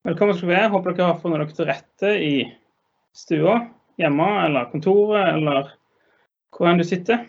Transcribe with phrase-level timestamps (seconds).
[0.00, 0.68] Velkommen skal dere være.
[0.72, 2.36] Håper dere har funnet dere til rette i
[3.12, 3.58] stua,
[4.00, 5.66] hjemme eller kontoret eller
[6.56, 7.26] hvor enn du sitter.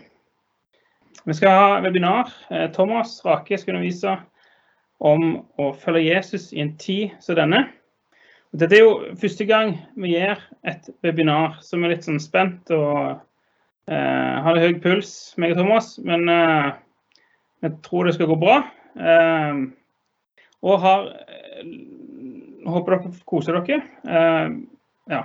[1.28, 2.32] Vi skal ha webinar.
[2.48, 4.14] Eh, Thomas Rake skal undervise
[5.04, 5.26] om
[5.60, 7.66] å følge Jesus i en tid som denne.
[8.56, 10.40] Dette er jo første gang vi gjør
[10.72, 13.18] et webinar, så vi er litt sånn spent og
[13.92, 15.98] eh, har litt høy puls, meg og Thomas.
[16.08, 16.72] Men eh,
[17.68, 18.62] jeg tror det skal gå bra.
[18.96, 19.66] Eh,
[20.64, 21.76] og har eh,
[22.68, 23.82] Håper dere koser dere.
[24.06, 24.58] Uh,
[25.12, 25.22] ja.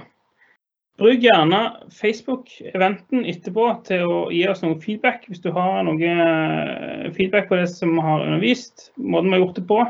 [0.97, 1.59] Bruk gjerne
[1.93, 5.27] Facebook-eventen etterpå til å gi oss noe feedback.
[5.29, 9.43] Hvis du har noe eh, feedback på det som vi har undervist, måten vi har
[9.43, 9.83] gjort det på,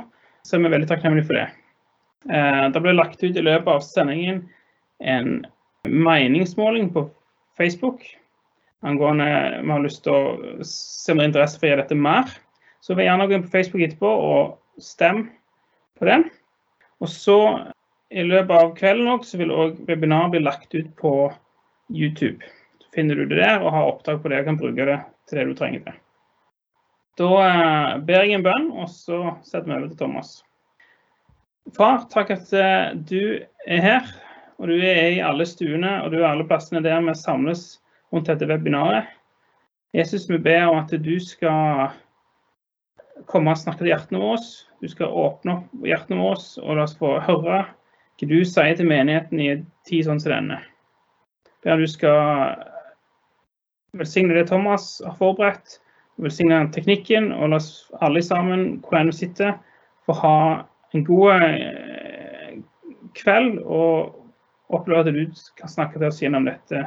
[0.43, 1.47] så er vi veldig takknemlige for det.
[2.75, 4.43] Det ble lagt ut i løpet av sendingen
[4.99, 5.45] en
[5.87, 7.07] meningsmåling på
[7.55, 8.03] Facebook
[8.87, 12.31] angående vi har lyst til å se mer er interesse for å gjøre dette mer.
[12.85, 15.31] Så vær gjerne gå inn på Facebook etterpå og stemme
[15.99, 16.27] på den.
[17.03, 17.39] Og så
[18.11, 21.13] i løpet av kvelden også, så vil òg webinaret bli lagt ut på
[21.93, 22.45] YouTube.
[22.81, 24.99] Så finner du det der og har opptak på det og kan bruke det
[25.29, 25.97] til det du trenger det.
[27.17, 30.33] Da eh, ber jeg en bønn, og så setter vi over til Thomas.
[31.77, 33.21] Far, takk at eh, du
[33.67, 34.11] er her,
[34.61, 37.67] og du er i alle stuene og du er alle plassene der vi samles
[38.15, 39.09] rundt dette webinaret.
[39.97, 41.91] Jesus, vi ber om at du skal
[43.31, 44.43] komme og snakke til hjertene våre.
[44.83, 47.65] Du skal åpne opp hjertene våre og la oss få høre
[48.17, 50.61] hva du sier til menigheten i en tid sånn som denne.
[51.67, 52.57] Der du skal
[53.97, 55.81] velsigne det Thomas har forberedt,
[56.23, 59.57] velsigne teknikken, og la oss alle sammen, hvor enn vi sitter,
[60.07, 60.37] få ha
[60.95, 62.57] en god eh,
[63.19, 64.15] kveld og
[64.73, 66.87] oppleve at du kan snakke til oss gjennom dette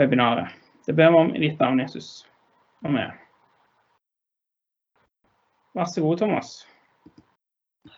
[0.00, 0.52] webinaret.
[0.86, 2.26] Det ber vi om i ditt navn, Jesus.
[2.84, 3.19] Amen.
[5.76, 6.54] Vær så god, Thomas.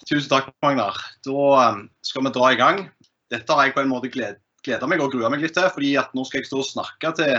[0.05, 0.99] Tusen takk, Magnar.
[1.25, 2.85] Da um, skal vi dra i gang.
[3.33, 5.95] Dette har jeg på en måte gled, gleda meg og grua meg litt til, fordi
[6.01, 7.35] at nå skal jeg stå og snakke til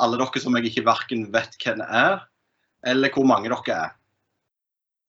[0.00, 2.22] alle dere som jeg ikke verken vet hvem er,
[2.88, 3.96] eller hvor mange dere er.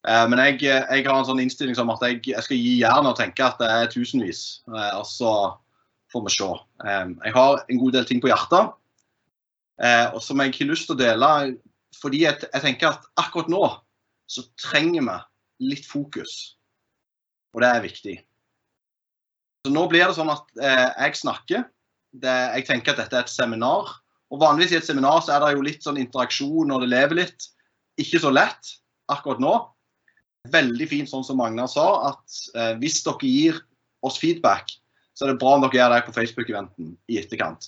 [0.08, 3.14] Eh, men jeg, jeg, har en sånn innstilling som at jeg, jeg skal gi jernet
[3.14, 4.44] og tenke at det er tusenvis.
[4.70, 5.34] Eh, og så
[6.14, 6.50] får vi se.
[6.86, 8.78] Eh, jeg har en god del ting på hjertet,
[9.82, 11.30] og som jeg har lyst til å dele.
[11.98, 13.64] Fordi jeg, jeg tenker at akkurat nå
[14.32, 15.18] så trenger vi
[15.72, 16.56] litt fokus.
[17.56, 18.16] Og det er viktig.
[19.66, 21.66] Så Nå blir det sånn at eh, jeg snakker.
[22.12, 23.92] Det, jeg tenker at dette er et seminar.
[24.32, 27.20] Og Vanligvis i et seminar så er det jo litt sånn interaksjon og det lever
[27.24, 27.50] litt.
[28.02, 28.76] Ikke så lett
[29.12, 29.54] akkurat nå.
[30.52, 33.60] Veldig fint sånn som Magna sa, at eh, hvis dere gir
[34.08, 34.72] oss feedback,
[35.14, 37.68] så er det bra om dere gjør det på Facebook-eventen i etterkant.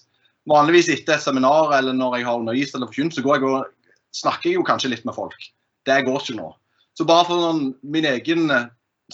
[0.50, 3.68] Vanligvis etter et seminar eller når jeg har undervist eller forkynt, så går jeg og
[4.16, 5.38] snakker jeg jo kanskje litt med folk.
[5.88, 6.49] Det går ikke nå.
[6.94, 8.51] Så bare for noen, min egen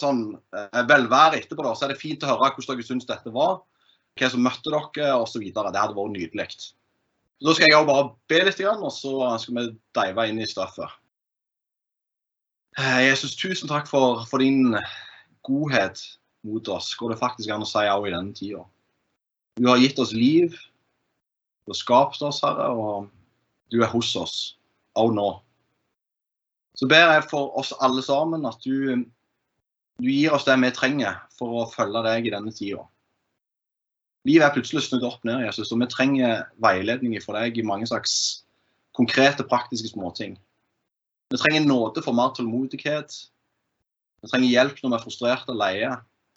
[0.00, 0.22] sånn,
[0.56, 3.60] eh, velvære etterpå, da, så er det fint å høre hvordan dere syns dette var.
[4.18, 5.42] Hva som møtte dere osv.
[5.46, 6.48] Det hadde vært nydelig.
[7.40, 10.98] Da skal jeg bare be litt, og så skal vi dive inn i straffet.
[12.78, 14.76] Eh, Jesus, tusen takk for, for, din
[15.46, 16.02] godhet
[16.46, 16.92] mot oss.
[16.94, 18.64] Går det faktisk an å si òg i denne tida.
[19.56, 20.54] Du har gitt oss liv.
[21.64, 23.08] Du har skapt oss, Herre, og
[23.72, 24.36] du er hos oss
[24.98, 25.30] òg nå.
[26.80, 29.04] Så ber jeg for oss alle sammen at du,
[30.00, 32.86] du gir oss det vi trenger for å følge deg i denne tida.
[34.28, 37.88] Livet er plutselig snudd opp ned, Jesus, og vi trenger veiledning fra deg i mange
[37.88, 38.14] slags
[38.96, 40.38] konkrete, praktiske småting.
[41.30, 43.16] Vi trenger nåde for mer tålmodighet.
[44.24, 45.90] Vi trenger hjelp når vi er frustrerte og leie.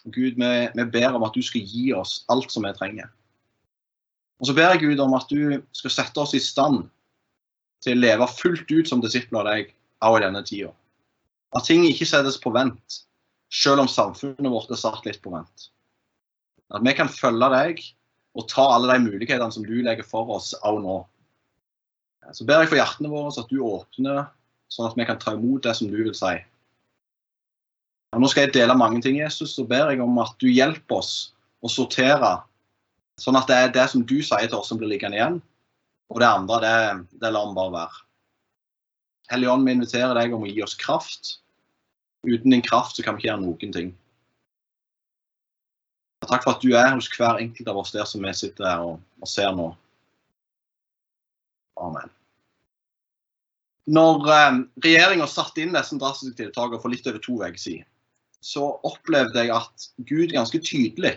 [0.03, 3.07] Gud, vi, vi, ber om at du skal gi oss alt som vi trenger.
[4.43, 6.83] Og så ber jeg Gud om at du skal sette oss i stand
[7.83, 9.71] til å leve fullt ut som disipler av deg
[10.03, 10.71] av denne tida.
[11.53, 13.03] At ting ikke settes på vent,
[13.53, 15.69] selv om samfunnet vårt er satt litt på vent.
[16.73, 17.83] At vi kan følge deg
[18.33, 21.03] og ta alle de mulighetene som du legger for oss av nå.
[22.33, 24.25] Så ber jeg for hjertene våre at du åpner,
[24.73, 26.33] sånn at vi kan ta imot det som du vil si.
[28.13, 31.01] Og nå skal jeg dele mange ting, Jesus, så ber jeg om at du hjelper
[31.01, 31.33] oss
[31.65, 32.35] å sortere,
[33.21, 35.39] sånn at det er det som du sier til oss som blir liggende igjen,
[36.13, 38.01] og det andre, det, det lar vi bare være.
[39.33, 41.37] Hellige Ånd, vi inviterer deg om å gi oss kraft.
[42.27, 43.93] Uten din kraft så kan vi ikke gjøre noen ting.
[46.23, 48.83] Takk for at du er hos hver enkelt av oss der som vi sitter her
[48.85, 49.71] og, og ser nå.
[51.81, 52.11] Amen.
[53.91, 57.87] Når eh, regjeringa satte inn disse drastiske tiltakene for litt over to uker siden,
[58.43, 61.15] så opplevde jeg at Gud ganske tydelig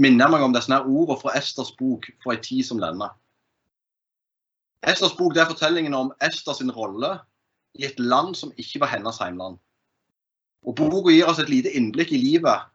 [0.00, 3.10] minner meg om disse ordene fra Esters bok fra en tid som denne.
[4.84, 7.18] Esters bok det er fortellingen om Esters rolle
[7.74, 9.58] i et land som ikke var hennes heimland.
[10.64, 12.68] Og Boka gir oss et lite innblikk i livet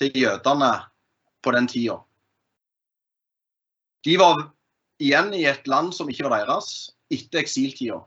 [0.00, 0.72] til jødene
[1.44, 1.98] på den tida.
[4.04, 4.40] De var
[5.00, 8.00] igjen i et land som ikke var deres, etter eksiltida.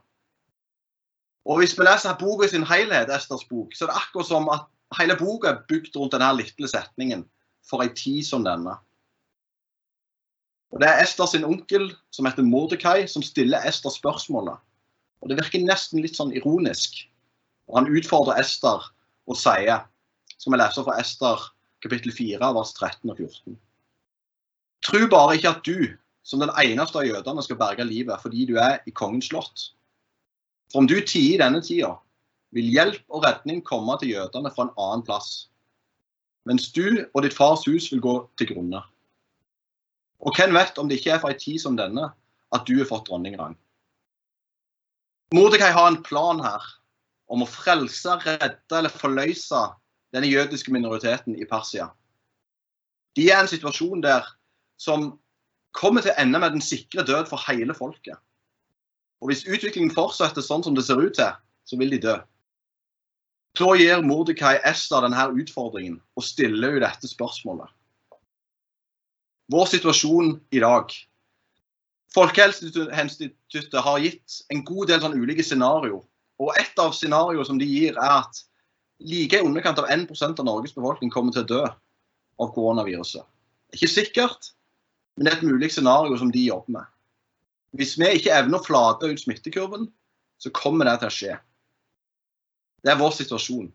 [1.44, 4.48] Og hvis vi leser boka i sin helhet, Esters bok, så er det akkurat som
[4.52, 4.66] at
[4.98, 7.24] hele boka er bygd rundt denne lille setningen
[7.64, 8.78] 'for ei tid som denne'.
[10.74, 14.58] Og Det er Ester sin onkel, som heter Mordekai, som stiller Ester spørsmålet.
[15.22, 16.98] Og Det virker nesten litt sånn ironisk.
[17.70, 18.82] Og Han utfordrer Ester
[19.30, 19.86] og sier,
[20.36, 21.44] som vi leser fra Ester
[21.84, 23.58] kapittel 4, vers 13 og 14.
[24.84, 25.94] Tru bare ikke at du,
[26.26, 29.70] som den eneste av jødene, skal berge livet fordi du er i kongens slott.
[30.72, 31.94] For om du tier i denne tida,
[32.54, 35.48] vil hjelp og redning komme til jødene fra en annen plass.
[36.44, 38.82] Mens du og ditt fars hus vil gå til grunne.
[40.20, 42.10] Og hvem vet om det ikke er for ei tid som denne
[42.54, 43.56] at du har fått dronningrang.
[45.34, 46.62] Mordekai har en plan her
[47.32, 49.64] om å frelse, redde eller forløse
[50.14, 51.88] denne jødiske minoriteten i Persia.
[53.18, 54.26] De er i en situasjon der
[54.80, 55.14] som
[55.74, 58.18] kommer til å ende med den sikre død for hele folket.
[59.22, 61.32] Og hvis utviklingen fortsetter sånn som det ser ut til,
[61.64, 62.14] så vil de dø.
[63.58, 67.70] Så gir Mordekai Ester denne utfordringen og stiller jo dette spørsmålet.
[69.52, 70.92] Vår situasjon i dag.
[72.14, 76.00] Folkehelseinstituttet har gitt en god del sånn ulike scenario.
[76.40, 78.40] Og et av scenarioene som de gir, er at
[79.04, 83.26] like i underkant av 1% av Norges befolkning kommer til å dø av koronaviruset.
[83.74, 84.52] Ikke sikkert,
[85.14, 86.90] men det er et mulig scenario som de jobber med.
[87.74, 89.88] Hvis vi ikke evner å flate ut smittekurven,
[90.38, 91.38] så kommer det til å skje.
[92.84, 93.68] Det er vår situasjon.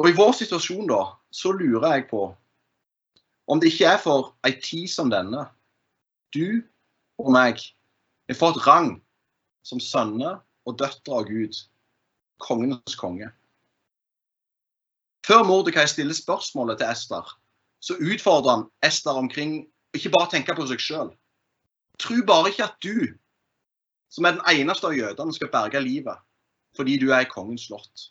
[0.00, 2.26] Og i vår situasjon, da, så lurer jeg på
[3.46, 5.46] om det ikke er for ei tid som denne
[6.34, 6.62] du
[7.20, 7.60] og meg
[8.28, 8.96] har fått rang
[9.64, 11.56] som sønner og døtre av Gud,
[12.40, 13.28] kongenes konge.
[15.24, 17.28] Før Mordekai stiller spørsmålet til Ester,
[17.80, 19.62] så utfordrer han Ester omkring
[19.96, 21.12] ikke bare tenke på seg sjøl.
[22.00, 23.12] Tro bare ikke at du,
[24.12, 26.20] som er den eneste av jødene, skal berge livet
[26.74, 28.08] fordi du er i kongens slott.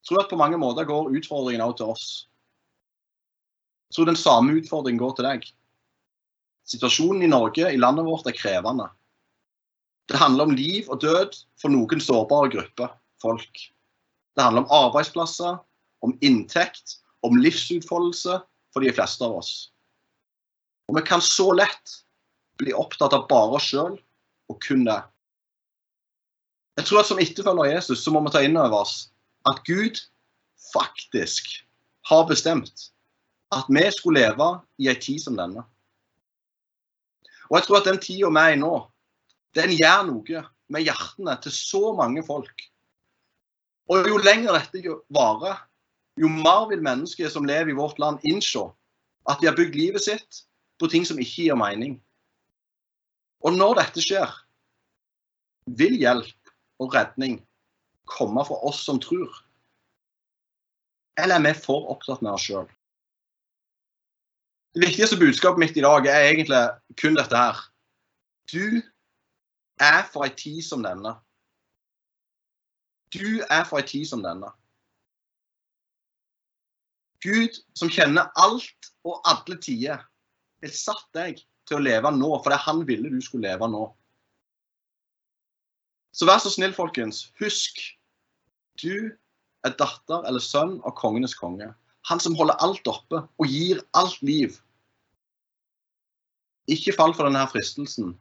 [0.00, 2.08] Jeg tror at på mange måter går utfordringen også til oss.
[3.94, 5.46] Tror den samme utfordringen går til deg.
[6.70, 8.86] Situasjonen i Norge, i landet vårt, er krevende.
[10.10, 13.64] Det handler om liv og død for noen sårbare grupper folk.
[14.34, 15.58] Det handler om arbeidsplasser,
[16.06, 18.40] om inntekt, om livsutfoldelse
[18.72, 19.52] for de fleste av oss.
[20.88, 22.00] Og vi kan så lett
[22.58, 23.96] bli opptatt av bare oss sjøl
[24.50, 24.98] og kun det.
[26.78, 29.10] Jeg tror at som etterfølger av Jesus så må vi ta inn over oss
[29.50, 30.00] at Gud
[30.70, 31.52] faktisk
[32.10, 32.90] har bestemt
[33.50, 34.48] at vi skulle leve
[34.78, 35.64] i ei tid som denne.
[37.50, 38.74] Og jeg tror at den tida vi er i nå,
[39.58, 42.62] den gjør noe med hjertene til så mange folk.
[43.90, 45.58] Og jo lenger dette varer,
[46.20, 48.68] jo mer vil mennesker som lever i vårt land, innse
[49.28, 50.44] at de har bygd livet sitt
[50.78, 51.98] på ting som ikke gir mening.
[53.42, 54.30] Og når dette skjer,
[55.66, 57.40] vil hjelp og redning
[58.10, 59.30] komme fra oss som tror?
[61.18, 62.68] Eller er vi for opptatt med oss sjøl?
[64.74, 66.60] Det viktigste budskapet mitt i dag er egentlig
[67.00, 67.58] kun dette her.
[68.52, 68.78] Du
[69.82, 71.16] er for ei tid som denne.
[73.10, 74.52] Du er for ei tid som denne.
[77.20, 80.06] Gud som kjenner alt og alle tider,
[80.62, 83.88] har satt deg til å leve nå fordi han ville du skulle leve nå.
[86.14, 87.26] Så vær så snill, folkens.
[87.42, 87.82] Husk.
[88.82, 89.10] Du
[89.66, 91.72] er datter eller sønn av kongenes konge.
[92.08, 94.56] Han som holder alt oppe og gir alt liv.
[96.70, 98.14] Ikke fall for denne fristelsen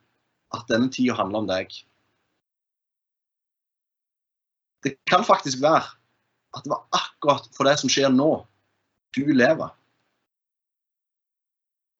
[0.56, 1.72] at denne tida handler om deg.
[4.84, 5.86] Det kan faktisk være
[6.56, 8.32] at det var akkurat for det som skjer nå,
[9.14, 9.70] du lever.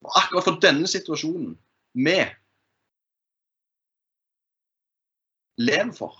[0.00, 1.54] Og akkurat for denne situasjonen
[1.94, 2.18] vi
[5.60, 6.16] lever for.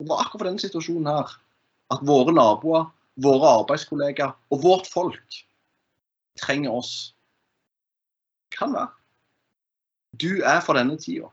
[0.00, 1.36] Det var akkurat for denne situasjonen her
[1.92, 2.88] at våre naboer,
[3.20, 5.42] våre arbeidskollegaer og vårt folk
[6.40, 7.12] trenger oss.
[8.56, 8.90] Kan være.
[10.20, 11.28] Du er for denne tida.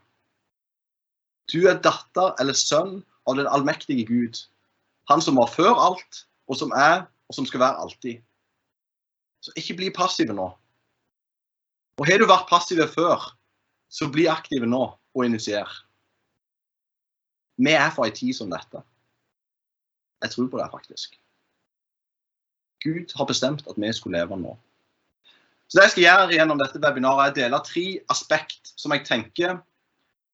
[1.51, 4.39] Du er datter eller sønn av den allmektige Gud.
[5.09, 8.21] Han som var før alt, og som er, og som skal være alltid.
[9.41, 10.47] Så ikke bli passive nå.
[11.99, 13.31] Og har du vært passive før,
[13.89, 15.67] så bli aktive nå og initier.
[17.59, 18.83] Vi er for ei tid som dette.
[20.23, 21.17] Jeg tror på det, faktisk.
[22.83, 24.55] Gud har bestemt at vi skulle leve nå.
[25.69, 29.05] Så Det jeg skal gjøre gjennom dette webinaret, er å dele tre aspekt som jeg
[29.05, 29.59] tenker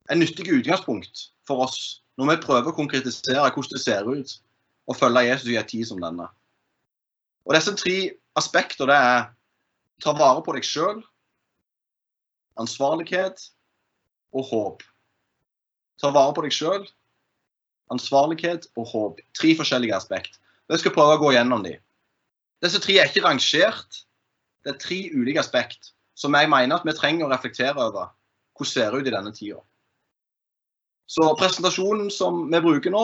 [0.09, 4.35] er nyttige utgangspunkt for oss når vi prøver å konkretisere hvordan det ser ut
[4.87, 6.29] å følge Jesus i en tid som denne.
[7.45, 7.97] Og Disse tre
[8.39, 9.27] aspekter det er
[10.03, 11.01] ta vare på deg sjøl,
[12.59, 13.49] ansvarlighet
[14.35, 14.85] og håp.
[15.99, 16.85] Ta vare på deg sjøl,
[17.93, 19.21] ansvarlighet og håp.
[19.37, 20.39] Tre forskjellige aspekt.
[20.71, 21.81] Jeg skal prøve å gå gjennom dem.
[22.63, 24.01] Disse tre er ikke rangert.
[24.65, 28.13] Det er tre ulike aspekt som jeg mener at vi trenger å reflektere over.
[28.55, 29.59] Hvordan ser det ut i denne tida?
[31.11, 33.03] Så presentasjonen som vi bruker nå,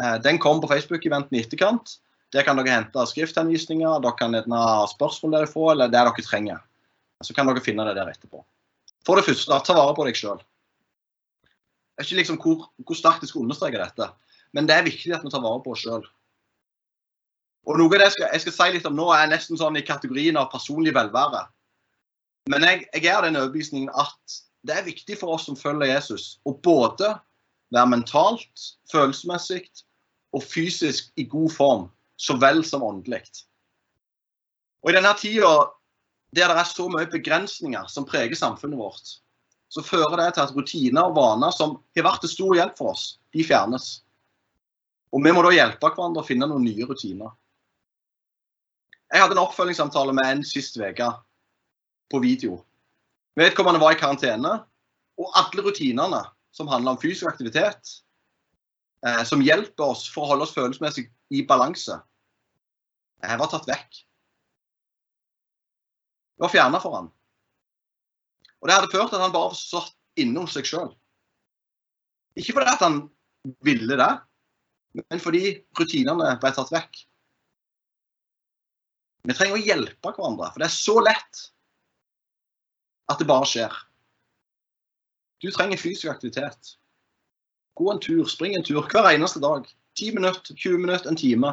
[0.00, 1.98] eh, den kom på Facebook-eventen i etterkant.
[2.32, 6.62] Der kan dere hente skrifthenvisninger, dere kan ha spørsmål dere får, eller det dere trenger.
[7.22, 8.44] Så kan dere finne det der etterpå.
[9.04, 10.40] For det første, ta vare på deg sjøl.
[11.94, 14.08] Jeg vet ikke liksom hvor, hvor sterkt jeg skal understreke dette,
[14.52, 16.02] men det er viktig at vi tar vare på oss sjøl.
[17.64, 19.78] Og noe av det jeg skal, jeg skal, si litt om nå, er nesten sånn
[19.80, 21.46] i kategorien av personlig velvære.
[22.52, 25.92] Men jeg, jeg er av den overbevisningen at det er viktig for oss som følger
[25.94, 27.14] Jesus, å både
[27.74, 29.64] være mentalt, følelsesmessig
[30.36, 31.88] og fysisk i god form,
[32.20, 33.22] så vel som åndelig.
[34.84, 35.50] Og i denne tida
[36.34, 39.18] der det er så mye begrensninger som preger samfunnet vårt,
[39.70, 42.92] så fører det til at rutiner og vaner som har vært til stor hjelp for
[42.92, 43.04] oss,
[43.34, 43.86] de fjernes.
[45.14, 47.32] Og vi må da hjelpe hverandre å finne noen nye rutiner.
[49.12, 51.10] Jeg hadde en oppfølgingssamtale med en sist uke
[52.10, 52.62] på video.
[53.38, 54.54] Vedkommende var i karantene,
[55.18, 56.22] og alle rutinene
[56.54, 57.98] som handler om fysisk aktivitet,
[59.06, 61.98] eh, som hjelper oss for å holde oss følelsesmessig i balanse,
[63.24, 64.02] jeg var tatt vekk.
[66.34, 67.08] Det var fjerna for han.
[68.60, 70.92] Og det hadde ført til at han bare satt inne hos seg sjøl.
[72.38, 73.00] Ikke fordi at han
[73.64, 74.12] ville det,
[75.04, 77.04] men fordi rutinene ble tatt vekk.
[79.24, 81.44] Vi trenger å hjelpe hverandre, for det er så lett
[83.10, 83.76] at det bare skjer.
[85.40, 86.74] Du trenger fysisk aktivitet.
[87.76, 89.66] Gå en tur, spring en tur hver eneste dag.
[89.98, 91.52] 10 minutter, 20 minutter, en time.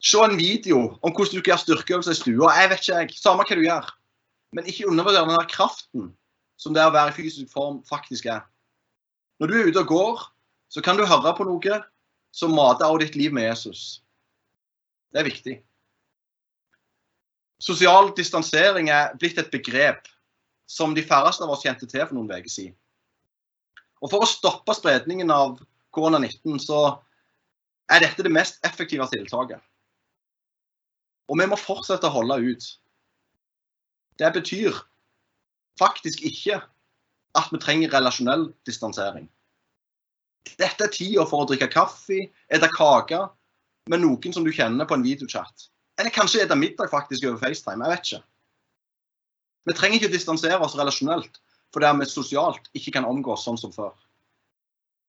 [0.00, 2.52] Se en video om hvordan du kan gjøre styrkeøvelser i stua.
[2.56, 3.16] Jeg vet ikke, jeg.
[3.20, 3.90] Samme hva du gjør.
[4.56, 6.10] Men ikke undervurder den der kraften
[6.60, 8.42] som det å være i fysisk form faktisk er.
[9.40, 10.22] Når du er ute og går,
[10.72, 11.80] så kan du høre på noe
[12.36, 14.02] som mater av ditt liv med Jesus.
[15.10, 15.56] Det er viktig.
[17.60, 20.08] Sosial distansering er blitt et begrep
[20.70, 22.76] som de færreste av oss kjente til for noen uker siden.
[24.00, 25.58] Og For å stoppe spredningen av
[25.92, 26.80] korona-19 så
[27.90, 29.60] er dette det mest effektive tiltaket.
[31.28, 32.68] Og vi må fortsette å holde ut.
[34.18, 34.78] Det betyr
[35.80, 36.62] faktisk ikke
[37.38, 39.28] at vi trenger relasjonell distansering.
[40.56, 43.20] Dette er tida for å drikke kaffe, spise kake
[43.92, 45.68] med noen som du kjenner på en videochat.
[46.00, 47.84] Eller kanskje spise middag faktisk over FaceTime.
[47.84, 48.22] Jeg vet ikke.
[49.68, 51.40] Vi trenger ikke distansere oss relasjonelt
[51.74, 53.92] fordi vi sosialt ikke kan omgås sånn som før.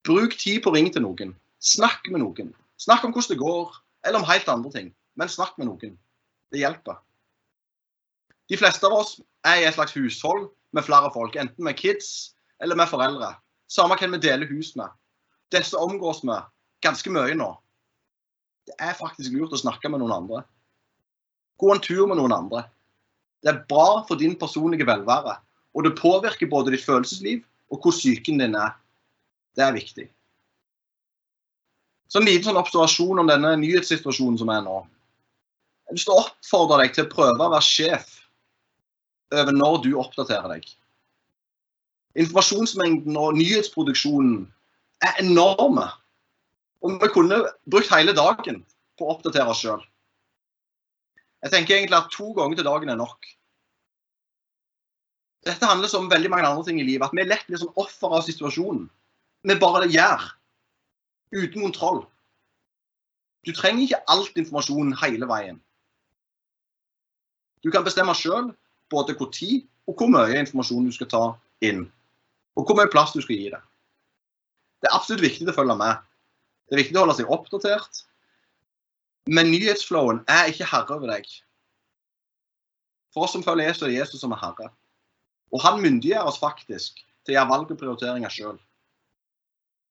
[0.06, 1.32] Bruk tid på å ringe til noen.
[1.62, 2.52] Snakk med noen.
[2.82, 3.72] Snakk om hvordan det går,
[4.06, 4.92] eller om helt andre ting.
[5.18, 5.96] Men snakk med noen.
[6.54, 7.00] Det hjelper.
[8.52, 9.16] De fleste av oss
[9.48, 13.34] er i et slags hushold med flere folk, enten med kids eller med foreldre.
[13.72, 14.92] Samme hvem vi deler hus med.
[15.56, 16.38] Disse omgås vi
[16.84, 17.52] ganske mye nå.
[18.68, 20.44] Det er faktisk lurt å snakke med noen andre.
[21.62, 22.66] Gå en tur med noen andre.
[23.42, 25.38] Det er bra for din personlige velvære.
[25.78, 28.74] Og det påvirker både ditt følelsesliv og hvor psyken din er.
[29.56, 30.08] Det er viktig.
[32.12, 34.82] Så en liten sånn observasjon om denne nyhetssituasjonen som er nå.
[35.88, 38.18] Jeg vil oppfordre deg til å prøve å være sjef
[39.32, 40.66] over når du oppdaterer deg.
[42.20, 44.42] Informasjonsmengden og nyhetsproduksjonen
[45.08, 45.88] er enorme.
[46.84, 47.40] Og vi kunne
[47.72, 48.60] brukt hele dagen
[49.00, 49.84] på å oppdatere oss sjøl.
[51.42, 53.30] Jeg tenker egentlig at to ganger til dagen er nok.
[55.46, 57.08] Dette handler om veldig mange andre ting i livet.
[57.08, 58.86] At vi er lett litt sånn offer av situasjonen.
[59.50, 60.28] Vi bare gjør.
[61.34, 62.04] Uten kontroll.
[63.48, 65.58] Du trenger ikke alt informasjonen hele veien.
[67.66, 68.52] Du kan bestemme sjøl
[68.94, 71.24] både hvor tid og hvor mye informasjon du skal ta
[71.66, 71.88] inn.
[72.58, 73.62] Og hvor mye plass du skal gi det.
[74.82, 76.02] Det er absolutt viktig å følge med.
[76.70, 78.04] Det er viktig å holde seg oppdatert.
[79.30, 81.28] Men nyhetsflowen er ikke herre over deg.
[83.14, 84.72] For oss som følger Jesus, er Jesus som er herre.
[85.52, 88.60] Og han myndiggjør oss faktisk til å gjøre valg og prioriteringer sjøl.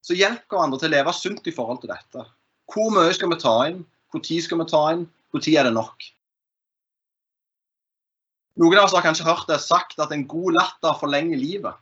[0.00, 2.24] Så hjelp hverandre til å leve sunt i forhold til dette.
[2.72, 3.82] Hvor mye skal vi ta inn?
[4.10, 5.04] Hvor tid skal vi ta inn?
[5.30, 6.06] Hvor tid er det nok?
[8.60, 11.76] Noen av oss har kanskje hørt det sagt at en god latter forlenger livet.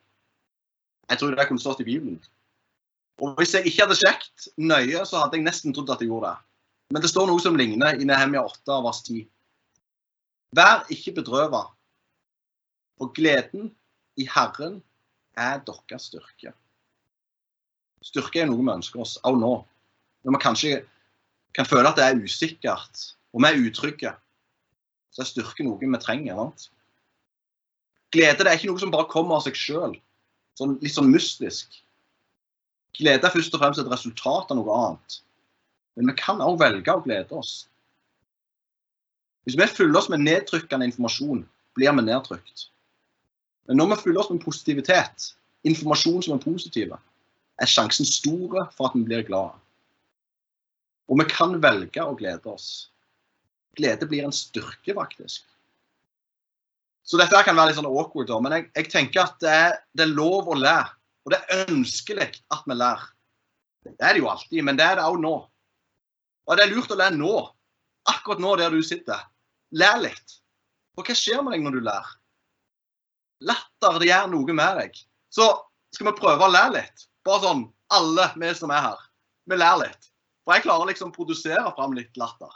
[1.09, 2.19] Jeg tror det kunne stått i Bibelen.
[3.23, 6.35] Og Hvis jeg ikke hadde sjekket nøye, så hadde jeg nesten trodd at jeg gjorde
[6.35, 6.48] det.
[6.89, 9.27] Men det står noe som ligner i Nehemia 8 vers 10.
[10.57, 11.67] Vær ikke bedrøva,
[12.97, 13.69] for gleden
[14.17, 14.79] i Herren
[15.37, 16.55] er deres styrke.
[18.03, 19.53] Styrke er noe vi ønsker oss av nå.
[20.25, 20.73] Når vi kanskje
[21.57, 23.05] kan føle at det er usikkert,
[23.35, 24.15] og vi er utrygge,
[25.13, 26.41] så er styrke noe vi trenger.
[26.41, 26.71] Sant?
[28.15, 29.99] Glede det er ikke noe som bare kommer av seg sjøl,
[30.57, 31.83] sånn, litt sånn mystisk.
[32.97, 35.21] Glede er først og fremst et resultat av noe annet.
[35.99, 37.67] Men vi kan også velge å glede oss.
[39.43, 41.41] Hvis vi fyller oss med nedtrykkende informasjon,
[41.75, 42.69] blir vi nedtrykt.
[43.67, 45.33] Men når vi fyller oss med positivitet,
[45.67, 47.01] informasjon som er positive,
[47.59, 49.59] er sjansen store for at vi blir glade.
[51.11, 52.93] Og vi kan velge å glede oss.
[53.75, 55.43] Glede blir en styrke, faktisk.
[57.09, 60.07] Så dette kan være litt sånn awkward, men jeg, jeg tenker at det er, det
[60.07, 60.93] er, lov å lære.
[61.25, 63.07] Og det er ønskelig at vi lærer.
[63.89, 65.39] Det er det jo alltid, men det er det òg nå.
[66.49, 67.35] Og det er lurt å lære nå.
[68.09, 69.21] Akkurat nå der du sitter.
[69.77, 70.39] Lær litt.
[70.97, 72.15] For hva skjer med deg når du lærer?
[73.49, 74.97] Latter det gjør noe med deg.
[75.31, 75.47] Så
[75.95, 77.05] skal vi prøve å lære litt.
[77.29, 79.03] Bare sånn alle vi som er her.
[79.49, 80.09] Vi lærer litt.
[80.49, 82.53] For jeg klarer liksom å produsere fram litt latter.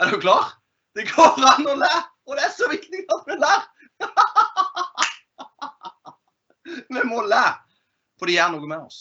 [0.00, 0.56] Er du klar?
[0.96, 3.66] Det går an å le, og det er så viktig at vi ler.
[6.96, 7.46] vi må le,
[8.16, 9.00] for det gjør noe med oss.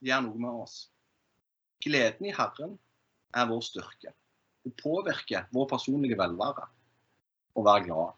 [0.00, 0.74] Det gjør noe med oss.
[1.80, 2.76] Gleden i Herren
[3.36, 4.12] er vår styrke.
[4.64, 6.66] Det påvirker vår personlige velvære
[7.56, 8.16] å være glad.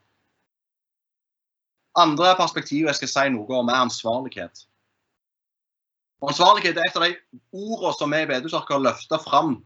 [1.98, 4.64] Andre perspektiv jeg skal si noe om, er ansvarlighet.
[6.22, 7.14] Ansvarlighet er et av de
[7.52, 9.56] ordene som vi i Bedehuskirka har løfta fram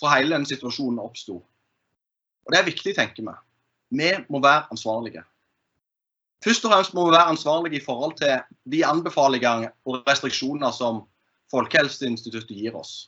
[0.00, 1.38] for hele denne situasjonen oppsto.
[2.46, 3.34] Og det er viktig, tenker vi.
[3.96, 5.22] Vi må være ansvarlige.
[6.44, 11.04] Først og fremst må vi være ansvarlige i forhold til de anbefalinger og restriksjoner som
[11.52, 13.06] Folkehelseinstituttet gir oss.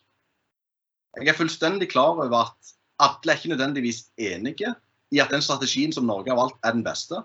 [1.16, 4.74] Jeg er fullstendig klar over at alle er ikke nødvendigvis enige
[5.14, 7.22] i at den strategien som Norge har valgt, er den beste.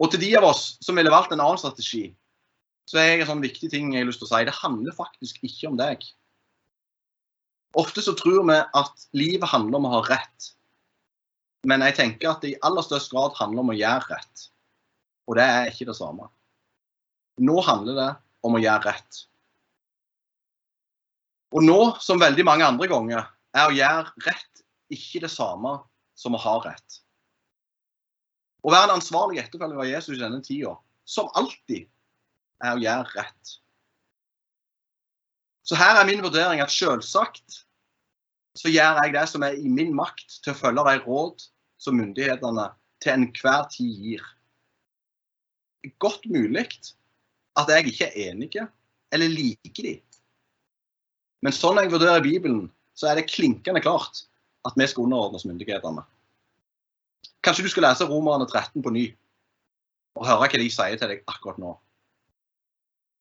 [0.00, 2.06] Og til de av oss som ville valgt en annen strategi,
[2.88, 4.46] så er jeg en sånn viktig ting jeg har lyst til å si.
[4.48, 6.06] Det handler faktisk ikke om deg.
[7.78, 10.50] Ofte så tror vi at livet handler om å ha rett.
[11.68, 14.46] Men jeg tenker at det i aller størst grad handler om å gjøre rett.
[15.28, 16.26] Og det er ikke det samme.
[17.40, 18.10] Nå handler det
[18.46, 19.20] om å gjøre rett.
[21.50, 25.78] Og nå, som veldig mange andre ganger, er å gjøre rett ikke det samme
[26.18, 27.00] som å ha rett.
[28.60, 30.74] Å være en ansvarlig etterfølger av Jesus i denne tida,
[31.08, 31.88] som alltid,
[32.60, 33.54] er å gjøre rett.
[35.64, 37.62] Så her er min vurdering at selvsagt
[38.58, 41.44] så gjør jeg det som er i min makt til å følge de råd
[41.80, 42.66] som myndighetene
[43.00, 44.24] til enhver tid gir.
[46.02, 46.66] Godt mulig
[47.56, 49.94] at jeg ikke er enig eller liker de.
[51.44, 54.24] Men sånn jeg vurderer Bibelen, så er det klinkende klart
[54.68, 56.04] at vi skal underordne oss myndighetene.
[57.44, 59.06] Kanskje du skal lese Romerne 13 på ny
[60.18, 61.72] og høre hva de sier til deg akkurat nå.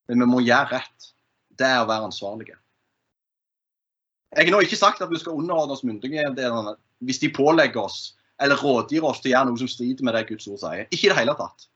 [0.09, 1.11] Men vi må gjøre rett.
[1.59, 2.57] Det er å være ansvarlige.
[4.35, 6.75] Jeg har nå ikke sagt at vi skal underordne oss myndighetene
[7.07, 7.99] hvis de pålegger oss
[8.43, 10.87] eller rådgir oss til å gjøre noe som strider med det Guds ord sier.
[10.89, 11.67] Ikke i det hele tatt.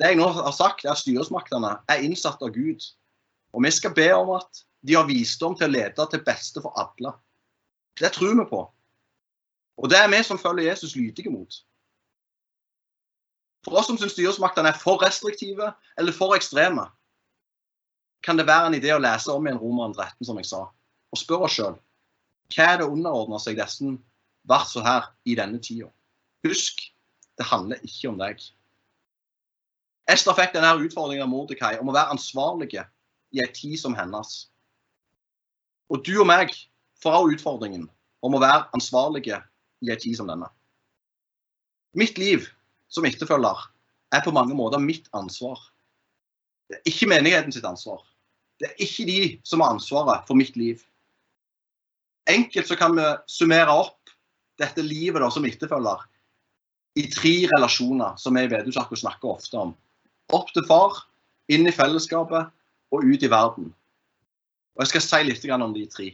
[0.00, 2.84] Det jeg nå har sagt, er at styresmaktene er innsatt av Gud.
[3.52, 6.76] Og vi skal be om at de har visdom til å lede til beste for
[6.80, 7.12] alle.
[8.00, 8.62] Det tror vi på.
[9.80, 11.60] Og det er vi som følger Jesus, lydige mot.
[13.64, 16.86] For oss som syns styresmaktene er for restriktive eller for ekstreme,
[18.24, 21.20] kan det være en idé å lese om igjen Romeren 13, som jeg sa, og
[21.20, 21.78] spørre oss sjøl
[22.50, 23.92] hva er det underordna seg disse
[24.50, 25.86] versene her i denne tida?
[26.42, 26.80] Husk,
[27.38, 28.40] det handler ikke om deg.
[30.10, 32.82] Ester fikk denne utfordringen av Mordekai om å være ansvarlige
[33.30, 34.48] i ei tid som hennes.
[35.90, 36.54] Og du og meg
[37.02, 37.88] får også utfordringen
[38.22, 39.40] om å være ansvarlige
[39.82, 40.48] i en tid som denne.
[41.98, 42.46] Mitt liv
[42.92, 43.64] som etterfølger
[44.14, 45.58] er på mange måter mitt ansvar.
[46.70, 48.04] Det er ikke menigheten sitt ansvar.
[48.60, 50.82] Det er ikke de som har ansvaret for mitt liv.
[52.30, 54.12] Enkelt så kan vi summere opp
[54.60, 56.04] dette livet da, som etterfølger
[57.00, 59.72] i tre relasjoner som vi i Vedhuskirka snakker ofte om.
[60.36, 60.98] Opp til far,
[61.50, 62.50] inn i fellesskapet
[62.94, 63.70] og ut i verden.
[64.80, 66.06] Og Jeg skal si litt om de tre.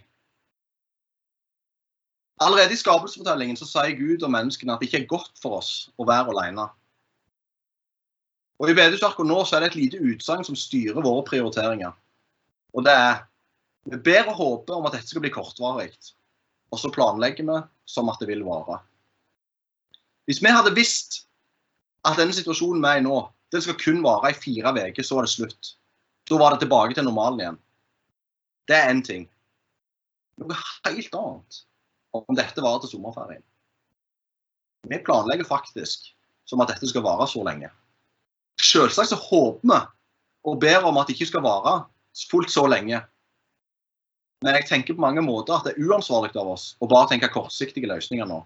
[2.42, 5.68] Allerede i skapelsesfortellingen så sier Gud og menneskene at det ikke er godt for oss
[5.94, 6.64] å være alene.
[8.58, 11.94] Og I Vedhuskirka nå så er det et lite utsagn som styrer våre prioriteringer.
[12.74, 13.22] Og det er
[13.86, 15.92] Vi ber og håper om at dette skal bli kortvarig.
[16.74, 18.80] Og så planlegger vi som at det vil vare.
[20.26, 21.20] Hvis vi hadde visst
[22.02, 23.20] at denne situasjonen vi er i nå,
[23.54, 25.70] den skal kun vare i fire uker, så er det slutt.
[26.26, 27.60] Da var det tilbake til normalen igjen.
[28.66, 29.26] Det er én ting.
[30.40, 31.60] Noe helt annet
[32.16, 33.44] om dette varer til sommerferien.
[34.86, 36.10] Vi planlegger faktisk
[36.46, 37.70] som at dette skal vare så lenge.
[38.62, 39.80] Selvsagt så håper vi
[40.46, 41.78] og ber om at det ikke skal vare
[42.30, 43.00] fullt så lenge.
[44.44, 47.32] Men jeg tenker på mange måter at det er uansvarlig av oss å bare tenke
[47.32, 48.42] kortsiktige løsninger nå.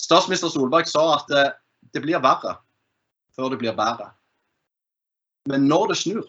[0.00, 1.44] Statsminister Solberg sa at det,
[1.94, 2.56] det blir verre
[3.36, 4.10] før det blir bedre.
[5.48, 6.26] Men når det snur,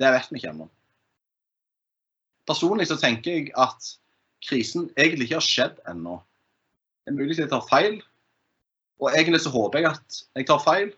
[0.00, 0.68] det vet vi ikke ennå.
[2.48, 3.90] Personlig så tenker jeg at
[4.44, 6.18] krisen egentlig ikke har skjedd ennå.
[7.04, 7.98] Det er mulig at jeg tar feil,
[8.98, 10.90] og egentlig så håper jeg at jeg tar feil.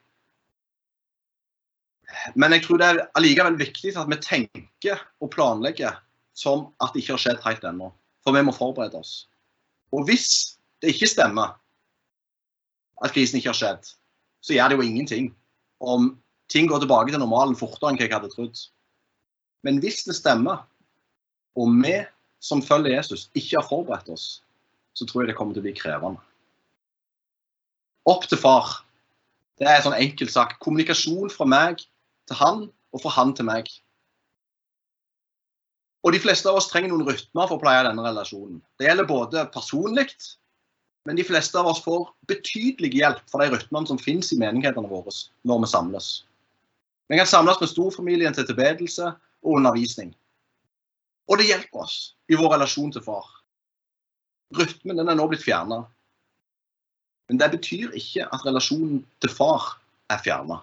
[2.35, 5.99] Men jeg tror det er allikevel viktig at vi tenker og planlegger
[6.37, 7.91] som at det ikke har skjedd helt ennå.
[8.25, 9.27] For vi må forberede oss.
[9.95, 11.57] Og hvis det ikke stemmer
[13.05, 13.95] at krisen ikke har skjedd,
[14.45, 15.31] så gjør det jo ingenting
[15.81, 16.13] om
[16.53, 18.61] ting går tilbake til normalen fortere enn hva jeg hadde trodd.
[19.65, 20.65] Men hvis det stemmer,
[21.59, 21.97] og vi
[22.41, 24.43] som følger Jesus, ikke har forberedt oss,
[24.95, 26.23] så tror jeg det kommer til å bli krevende.
[28.09, 28.81] Opp til far.
[29.61, 30.59] Det er sånn enkelt sagt.
[30.65, 31.83] Kommunikasjon fra meg
[32.31, 33.69] til han, og fra han til meg.
[36.01, 38.63] Og De fleste av oss trenger noen rytmer for å pleie denne relasjonen.
[38.81, 40.09] Det gjelder både personlig,
[41.05, 44.89] men de fleste av oss får betydelig hjelp fra de rytmene som finnes i menighetene
[44.89, 45.13] våre
[45.49, 46.09] når vi samles.
[47.13, 49.13] Vi kan samles med storfamilien til tilbedelse
[49.45, 50.15] og undervisning.
[51.29, 51.99] Og det hjelper oss
[52.31, 53.27] i vår relasjon til far.
[54.57, 55.85] Rytmen den er nå blitt fjerna.
[57.31, 59.77] Men det betyr ikke at relasjonen til far
[60.11, 60.59] er fjerna.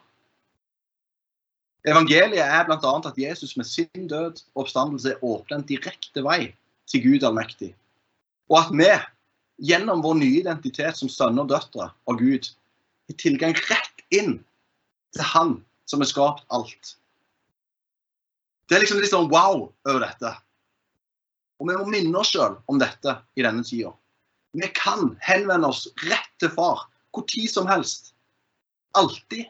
[1.88, 2.93] Evangeliet er bl.a.
[3.08, 6.50] at Jesus med sin død og oppstandelse åpner en direkte vei
[6.91, 7.70] til Gud allmektig.
[8.52, 8.89] Og at vi,
[9.70, 12.50] gjennom vår nye identitet som sønner og døtre av Gud,
[13.08, 14.39] har tilgang rett inn
[15.15, 15.54] til Han
[15.88, 16.98] som har skapt alt.
[18.67, 20.34] Det er liksom litt sånn wow over dette.
[21.58, 23.93] Og vi må minne oss sjøl om dette i denne tida.
[24.58, 28.13] Vi kan henvende oss rett til far hvor tid som helst.
[28.98, 29.48] Alltid.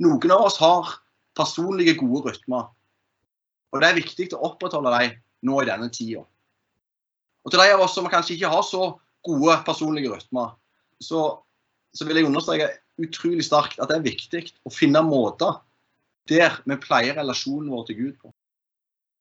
[0.00, 0.94] Noen av oss har
[1.36, 2.70] personlige, gode rytmer.
[3.70, 6.24] Og det er viktig å opprettholde dem nå i denne tida.
[7.44, 8.92] Og til de av oss som kanskje ikke har så
[9.26, 10.54] gode personlige rytmer,
[11.00, 11.40] så,
[11.96, 15.60] så vil jeg understreke utrolig sterkt at det er viktig å finne måter
[16.30, 18.32] der vi pleier relasjonen vår til Gud på.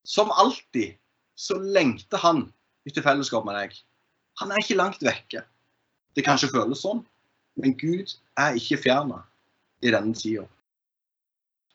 [0.07, 0.97] Som alltid
[1.39, 2.43] så lengter han
[2.87, 3.75] etter fellesskap med deg.
[4.41, 5.43] Han er ikke langt vekke.
[6.15, 7.03] Det kan ikke føles sånn,
[7.59, 9.21] men Gud er ikke fjerna
[9.83, 10.45] i denne tida.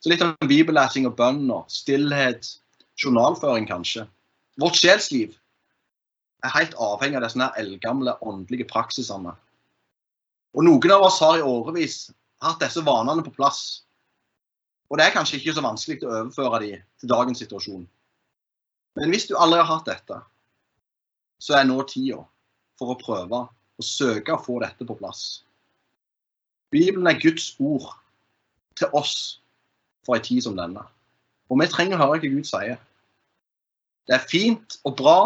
[0.04, 2.50] Så litt om bibellesing og bønn og stillhet,
[3.00, 4.04] journalføring kanskje.
[4.60, 5.32] Vårt sjelsliv
[6.44, 9.32] er helt avhengig av disse eldgamle åndelige praksisene.
[10.54, 12.10] Og noen av oss har i årevis
[12.44, 13.64] hatt disse vanene på plass.
[14.92, 17.86] Og det er kanskje ikke så vanskelig å overføre de til dagens situasjon.
[18.94, 20.20] Men hvis du aldri har hatt dette,
[21.42, 22.22] så er nå tida
[22.78, 25.42] for å prøve å søke å få dette på plass.
[26.74, 27.90] Bibelen er Guds ord
[28.78, 29.40] til oss
[30.06, 30.82] for en tid som denne.
[31.50, 32.78] Og vi trenger å høre hva Gud sier.
[34.08, 35.18] Det er fint og bra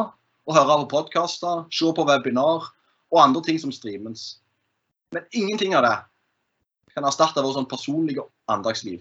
[0.48, 2.68] å høre på podkaster, se på webinar
[3.12, 4.38] og andre ting som streames.
[5.12, 5.96] Men ingenting av det
[6.94, 9.00] kan erstatte vårt sånn personlige andagsliv.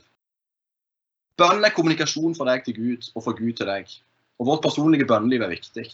[1.37, 3.91] Bønn er kommunikasjon fra deg til Gud og fra Gud til deg.
[4.37, 5.85] Og vårt personlige bønneliv er viktig.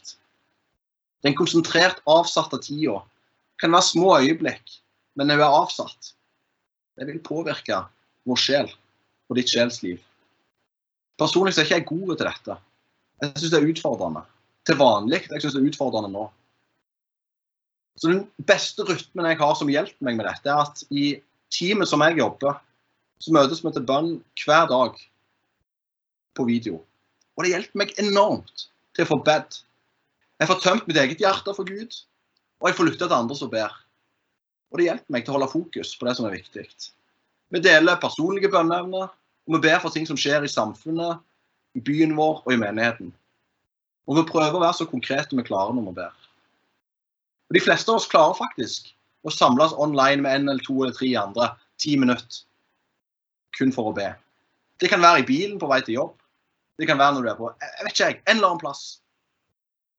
[1.23, 2.99] Den konsentrert avsatte tida
[3.61, 4.79] kan være små øyeblikk,
[5.15, 6.13] men når hun er avsatt,
[6.99, 7.79] det vil påvirke
[8.27, 8.69] vår sjel
[9.29, 10.01] og ditt sjelsliv.
[11.19, 12.55] Personlig så er ikke jeg god til dette.
[13.21, 14.23] Jeg syns det er utfordrende.
[14.67, 15.21] Til vanlig.
[15.29, 16.27] Jeg syns det er utfordrende nå.
[17.95, 21.05] Så Den beste rytmen jeg har som hjelper meg med dette, er at i
[21.53, 22.57] teamet som jeg jobber,
[23.21, 24.97] så møtes vi til bønn hver dag
[26.35, 26.81] på video.
[27.33, 29.63] Og det hjelper meg enormt til å få bedt.
[30.41, 31.95] Jeg får tømt mitt eget hjerte for Gud,
[32.61, 33.73] og jeg får lytte til andre som ber.
[34.73, 36.65] Og det hjelper meg til å holde fokus på det som er viktig.
[37.53, 39.11] Vi deler personlige bønneevner,
[39.45, 41.21] og vi ber for ting som skjer i samfunnet,
[41.77, 43.11] i byen vår og i menigheten.
[44.09, 46.15] Og vi prøver å være så konkrete vi klarer når vi ber.
[47.49, 48.89] Og De fleste av oss klarer faktisk
[49.23, 52.43] å samles online med en eller to eller tre andre ti minutter
[53.57, 54.09] kun for å be.
[54.81, 56.15] Det kan være i bilen på vei til jobb.
[56.79, 58.83] Det kan være når du er på jeg vet ikke en eller annen plass.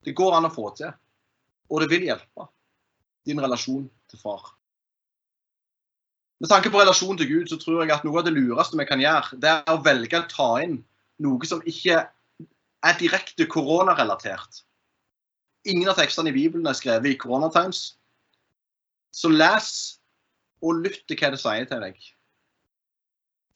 [0.04, 0.92] Det går an å få til.
[1.72, 2.48] Og det vil hjelpe
[3.24, 4.52] din relasjon til far.
[6.42, 8.84] Med tanke på relasjon til Gud, så tror jeg at noe av det lureste vi
[8.88, 10.82] kan gjøre, det er å velge å ta inn
[11.24, 12.02] noe som ikke
[12.84, 14.64] er direkte koronarelatert.
[15.64, 17.94] Ingen av tekstene i Bibelen er skrevet i koronatimes.
[19.14, 19.70] Så les
[20.60, 21.96] og lytt til hva det sier til deg.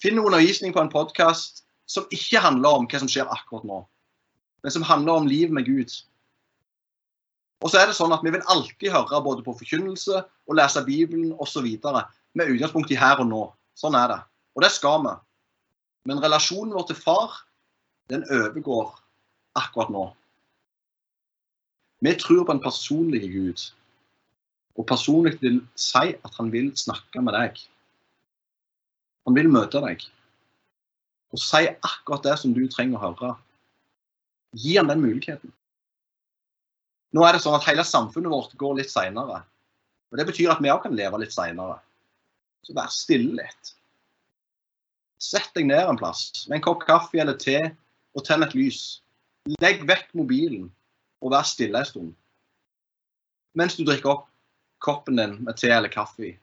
[0.01, 3.81] Finn undervisning på en podkast som ikke handler om hva som skjer akkurat nå,
[4.63, 5.93] men som handler om liv med Gud.
[7.65, 10.85] Og så er det sånn at Vi vil alltid høre både på forkynnelse og lese
[10.87, 11.67] Bibelen osv
[12.37, 13.41] med utgangspunkt i her og nå.
[13.75, 14.19] Sånn er det.
[14.55, 15.15] Og det skal vi.
[16.07, 17.35] Men relasjonen vår til far,
[18.13, 18.93] den overgår
[19.59, 20.05] akkurat nå.
[22.05, 23.65] Vi tror på en personlig Gud,
[24.79, 27.59] og personlig vil si at han vil snakke med deg.
[29.27, 30.07] Han vil møte deg
[31.35, 33.33] og si akkurat det som du trenger å høre.
[34.57, 35.53] Gi han den muligheten.
[37.17, 39.43] Nå er det sånn at hele samfunnet vårt går litt seinere.
[40.13, 41.79] Og det betyr at vi òg kan leve litt seinere.
[42.65, 43.75] Så vær stille litt.
[45.21, 47.59] Sett deg ned en plass med en kopp kaffe eller te
[48.17, 49.01] og tenn et lys.
[49.61, 50.69] Legg vekk mobilen
[51.25, 52.11] og vær stille en stund.
[53.59, 54.29] Mens du drikker opp
[54.85, 56.37] koppen din med te eller kaffe.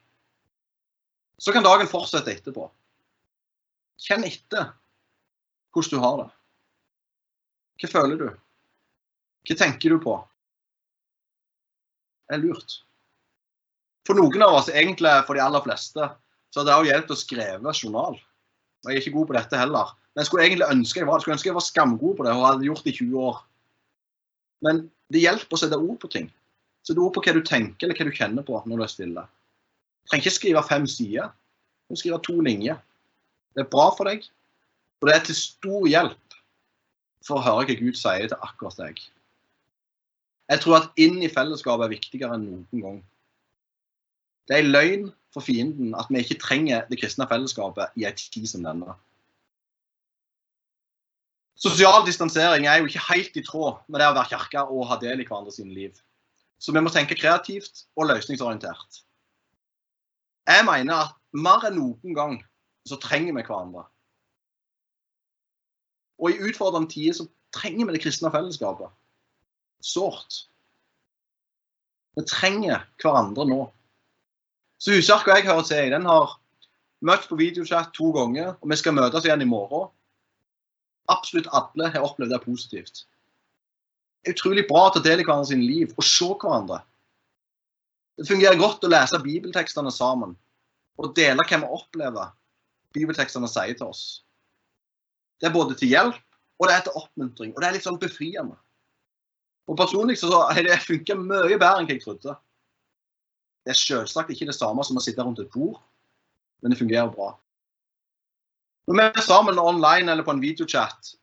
[1.39, 2.67] Så kan dagen fortsette etterpå.
[4.01, 4.73] Kjenn etter
[5.75, 6.29] hvordan du har det.
[7.81, 8.27] Hva føler du?
[9.45, 10.15] Hva tenker du på?
[12.25, 12.79] Det er lurt.
[14.05, 16.08] For noen av oss, egentlig for de aller fleste,
[16.53, 18.17] så har det også hjulpet å skrive journal.
[18.86, 19.93] Og Jeg er ikke god på dette heller.
[20.13, 22.45] Men jeg skulle egentlig ønske jeg var, jeg ønske jeg var skamgod på det og
[22.45, 23.39] hadde gjort det i 20 år.
[24.63, 26.29] Men det hjelper å sette ord på ting.
[26.86, 29.25] Sette ord på hva du tenker eller hva du kjenner på når du er stille.
[29.25, 31.34] Du trenger ikke skrive fem sider.
[31.89, 32.79] Du skriver skrive to linjer.
[33.56, 34.26] Det er bra for deg,
[35.00, 36.39] og det er til stor hjelp
[37.26, 39.00] for å høre hva Gud sier til akkurat deg.
[40.52, 42.98] Jeg tror at inn i fellesskapet er viktigere enn noen gang.
[44.46, 48.20] Det er en løgn for fienden at vi ikke trenger det kristne fellesskapet i en
[48.20, 48.94] tid som denne.
[51.56, 55.00] Sosial distansering er jo ikke helt i tråd med det å være kirke og ha
[55.02, 55.96] del i hverandre sine liv.
[56.60, 59.02] Så vi må tenke kreativt og løsningsorientert.
[60.46, 62.36] Jeg mener at mer enn noen gang
[62.86, 63.86] så trenger vi hverandre.
[66.21, 68.93] Og i utfordrende tider så trenger vi det kristne fellesskapet.
[69.84, 70.45] Sårt.
[72.15, 73.62] Vi trenger hverandre nå.
[74.80, 76.38] Så Huskirka jeg hører til den har
[77.06, 79.89] møtt på videochat to ganger, og vi skal møtes igjen i morgen.
[81.12, 83.04] Absolutt alle har opplevd det positivt.
[84.24, 86.80] Det er utrolig bra å ta del i hverandre sine liv og se hverandre.
[88.15, 90.34] Det fungerer godt å lese bibeltekstene sammen
[90.95, 92.32] og dele hva vi opplever
[92.95, 94.05] bibeltekstene sier til oss.
[95.41, 96.21] Det er både til hjelp
[96.60, 97.53] og det er til oppmuntring.
[97.53, 98.55] Og det er litt sånn befriende.
[99.65, 102.36] Og Personlig så har det funka mye bedre enn jeg trodde.
[103.65, 105.79] Det er selvsagt ikke det samme som å sitte rundt et bord,
[106.62, 107.34] men det fungerer bra.
[108.86, 111.15] Når vi er sammen online eller på en videochat,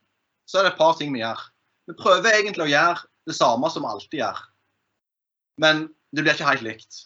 [0.50, 1.38] så er det et par ting vi gjør.
[1.86, 4.40] Vi prøver egentlig å gjøre det samme som vi alltid gjør,
[5.62, 6.98] men det blir ikke helt likt.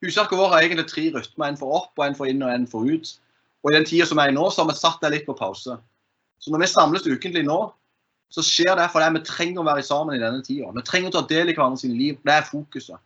[0.00, 1.50] Husarket vårt har egentlig tre rytmer.
[1.50, 3.12] En for opp, og en for inn og en for ut.
[3.60, 5.76] Og i den tida som er nå, så har vi satt det litt på pause.
[6.40, 7.58] Så når vi samles ukentlig nå,
[8.30, 10.70] så skjer det fordi vi trenger å være sammen i denne tida.
[10.72, 12.20] Vi trenger å ta del i hverandre sine liv.
[12.24, 13.02] Det er fokuset.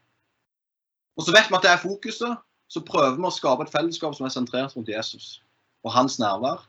[1.16, 2.37] Og så vet vi at det er fokuset,
[2.70, 5.38] så prøver vi å skape et fellesskap som er sentrert rundt Jesus
[5.85, 6.62] og hans nærvær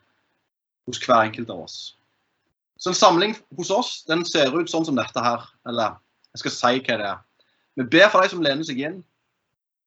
[0.86, 1.78] hos hver enkelt av oss.
[2.78, 5.46] Så en samling hos oss den ser ut sånn som dette her.
[5.70, 5.96] Eller
[6.34, 7.22] jeg skal si hva det er.
[7.80, 9.00] Vi ber for de som lener seg inn.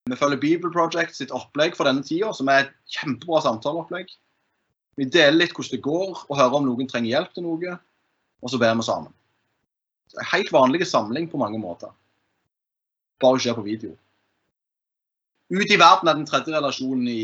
[0.08, 4.10] Vi følger Bibel Project sitt opplegg for denne tida, som er et kjempebra samtaleopplegg.
[4.98, 7.76] Vi deler litt hvordan det går, og hører om noen trenger hjelp til noe.
[8.42, 9.12] Og så ber vi sammen.
[10.08, 11.92] Det er en helt vanlig samling på mange måter.
[13.20, 13.92] Bare skjer på video.
[15.48, 17.22] Ut i verden er den tredje relasjonen i,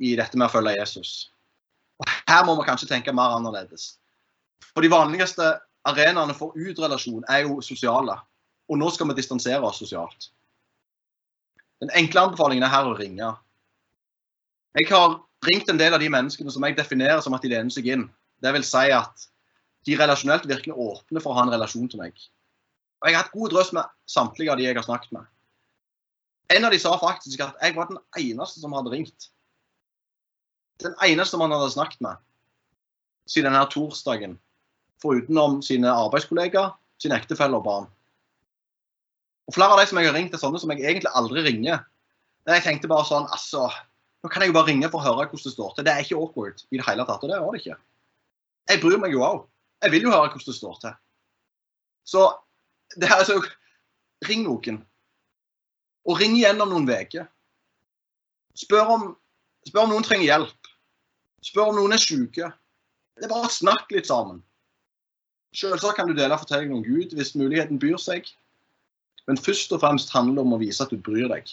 [0.00, 1.12] i dette med å følge Jesus.
[2.00, 3.96] Og Her må vi kanskje tenke mer annerledes.
[4.72, 5.54] For de vanligste
[5.88, 8.16] arenaene for utrelasjon er jo sosiale.
[8.70, 10.30] Og nå skal vi distansere oss sosialt.
[11.82, 13.32] Den enkle anbefalingen er her å ringe.
[14.78, 15.16] Jeg har
[15.48, 18.04] ringt en del av de menneskene som jeg definerer som at de lener seg inn.
[18.42, 19.26] Det vil si at
[19.86, 22.14] de relasjonelt virkelig åpne for å ha en relasjon til meg.
[23.02, 25.26] Og Jeg har hatt god drøss med samtlige av de jeg har snakket med.
[26.54, 29.28] En av de sa faktisk at jeg var den eneste som hadde ringt.
[30.82, 32.22] Den eneste man hadde snakket med
[33.26, 34.38] siden denne torsdagen.
[35.02, 37.90] Forutenom sine arbeidskollegaer, sine ektefeller og barn.
[39.48, 41.82] Og Flere av de som jeg har ringt, er sånne som jeg egentlig aldri ringer.
[42.46, 43.68] Men jeg tenkte bare sånn altså,
[44.22, 45.86] Nå kan jeg jo bare ringe for å høre hvordan det står til.
[45.86, 47.24] Det er ikke awkward i det hele tatt.
[47.26, 47.78] Og det var det ikke.
[48.70, 49.40] Jeg bryr meg jo òg.
[49.82, 50.94] Jeg vil jo høre hvordan det står til.
[52.06, 52.22] Så
[52.94, 53.40] det her er så
[54.28, 54.78] Ring noen.
[56.06, 57.26] Og ring gjennom noen uker.
[58.58, 59.04] Spør, om,
[59.66, 60.70] spør om noen trenger hjelp.
[61.42, 62.50] Spør om noen er syke.
[63.18, 64.42] Det er bare å snakke litt sammen.
[65.56, 68.30] Selvsagt kan du dele fortellingen om Gud hvis muligheten byr seg.
[69.28, 71.50] Men først og fremst handler det om å vise at du bryr deg.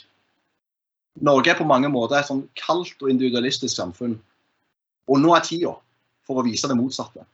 [1.25, 4.15] Norge er på mange måter et sånn kaldt og individualistisk samfunn.
[5.09, 5.73] Og nå er tida
[6.25, 7.25] for å vise det motsatte.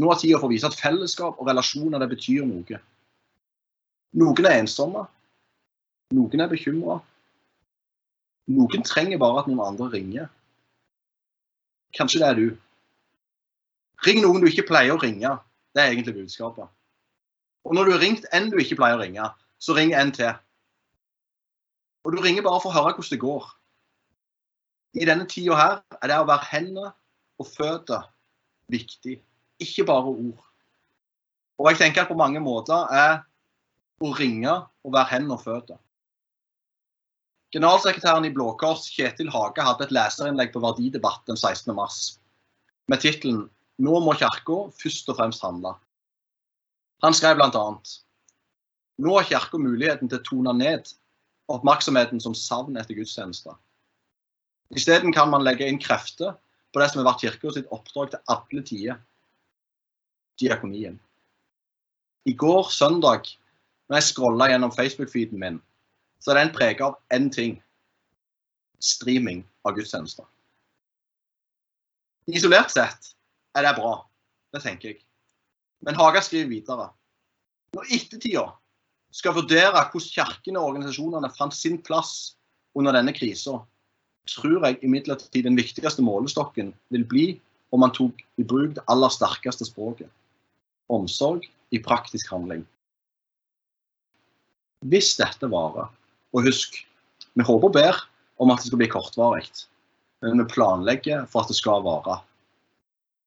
[0.00, 2.80] Nå er tida for å vise at fellesskap og relasjoner det betyr noe.
[4.16, 5.06] Noen er ensomme.
[6.16, 7.00] Noen er bekymra.
[8.56, 10.30] Noen trenger bare at noen andre ringer.
[11.96, 12.46] Kanskje det er du.
[14.06, 15.32] Ring noen du ikke pleier å ringe.
[15.74, 16.68] Det er egentlig budskapet.
[17.66, 20.34] Og når du har ringt en du ikke pleier å ringe, så ring en til.
[22.06, 23.46] Og du ringer bare for å høre hvordan det går.
[24.96, 26.92] I denne tida her er det å være hender
[27.42, 28.06] og føtter
[28.72, 29.18] viktig,
[29.62, 30.44] ikke bare ord.
[31.58, 33.18] Og jeg tenker at på mange måter er
[34.00, 35.80] å ringe og være hender og føtter.
[37.54, 41.72] Generalsekretæren i Blå Kors, Kjetil Hage, hadde et leserinnlegg på Verdidebatt den 16.
[41.74, 42.18] mars
[42.90, 43.46] med tittelen
[43.82, 45.74] 'Nå må Kirka først og fremst handle'.
[47.04, 47.64] Han skrev bl.a.:
[48.98, 50.92] Nå har Kirka muligheten til å tone ned
[51.52, 53.54] oppmerksomheten som savn etter gudstjenester.
[54.74, 56.34] Isteden kan man legge inn krefter
[56.72, 59.02] på det som har vært Kirka sitt oppdrag til alle tider
[60.40, 60.98] diakonien.
[62.26, 63.28] I går søndag,
[63.88, 65.60] når jeg scrolla gjennom Facebook-feeden min,
[66.18, 67.60] så er den prega av én ting
[68.82, 70.26] streaming av gudstjenester.
[72.26, 73.12] Isolert sett
[73.54, 74.00] er det bra,
[74.52, 75.05] det tenker jeg.
[75.84, 76.88] Men Haga skriver videre.
[77.76, 78.46] Når ettertida
[79.14, 82.36] skal vurdere hvordan kirkene og organisasjonene fant sin plass
[82.76, 83.58] under denne krisa,
[84.26, 87.26] tror jeg imidlertid den viktigste målestokken vil bli
[87.74, 90.10] om man tok i bruk det aller sterkeste språket
[90.92, 92.62] omsorg i praktisk handling.
[94.86, 95.88] Hvis dette varer,
[96.34, 96.78] og husk,
[97.34, 98.02] vi håper og ber
[98.42, 99.46] om at det skal bli kortvarig,
[100.22, 102.20] men vi planlegger for at det skal vare.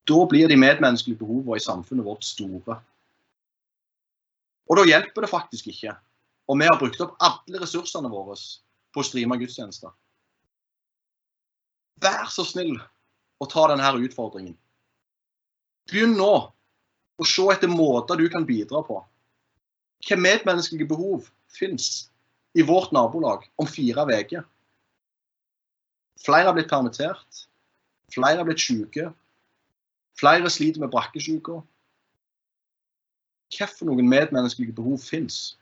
[0.09, 2.79] Da blir de medmenneskelige behovene i samfunnet vårt store.
[4.69, 5.95] Og da hjelper det faktisk ikke
[6.49, 8.37] om vi har brukt opp alle ressursene våre
[8.93, 9.91] på å streame gudstjenester.
[12.01, 12.77] Vær så snill
[13.39, 14.55] å ta denne utfordringen.
[15.89, 16.33] Begynn nå
[17.19, 19.01] å se etter måter du kan bidra på.
[19.99, 22.09] Hvilke medmenneskelige behov fins
[22.57, 24.45] i vårt nabolag om fire uker?
[26.23, 27.43] Flere har blitt permittert.
[28.13, 29.09] Flere har blitt syke.
[30.19, 31.61] Flere sliter med brakkesjuka.
[33.49, 35.57] Hvilke medmenneskelige behov fins?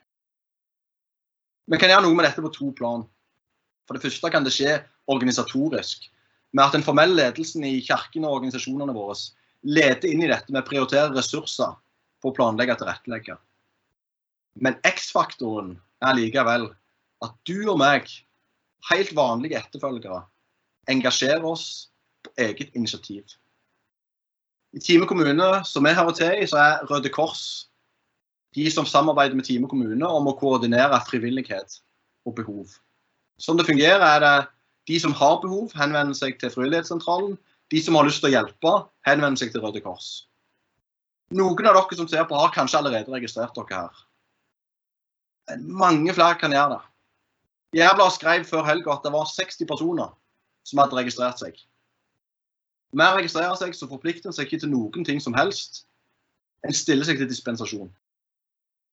[1.68, 3.06] Vi kan gjøre noe med dette på to plan.
[3.88, 4.80] For det første kan det skje
[5.12, 6.08] organisatorisk.
[6.56, 9.16] Med at den formelle ledelsen i kirken og organisasjonene våre
[9.68, 11.76] leder inn i dette med å prioritere ressurser
[12.22, 13.36] for å planlegge og tilrettelegge.
[14.58, 16.70] Men X-faktoren er likevel
[17.26, 18.08] at du og meg,
[18.90, 20.22] helt vanlige etterfølgere,
[20.90, 21.90] engasjerer oss
[22.24, 23.26] på eget initiativ.
[24.76, 27.68] I Time kommune, som vi hører til i, så er Røde Kors
[28.58, 31.80] de som samarbeider med Time kommune om å koordinere frivillighet
[32.26, 32.78] og behov.
[33.38, 34.48] Som det fungerer, er det
[34.90, 37.36] de som har behov, henvender seg til Frivillighetssentralen.
[37.72, 38.74] De som har lyst til å hjelpe,
[39.06, 40.26] henvender seg til Røde Kors.
[41.36, 44.04] Noen av dere som ser på, har kanskje allerede registrert dere her.
[45.60, 46.84] Mange flere kan gjøre det.
[47.78, 50.14] Jærbladet skrev før helga at det var 60 personer
[50.66, 51.60] som hadde registrert seg.
[52.96, 55.84] Med registrerer seg så forplikter en seg ikke til noen ting som helst.
[56.64, 57.90] En stiller seg til dispensasjon.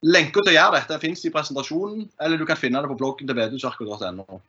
[0.05, 3.29] Lenka til å gjøre dette finnes i presentasjonen, eller du kan finne det på bloggen
[3.29, 4.41] til bedehuskirka.no.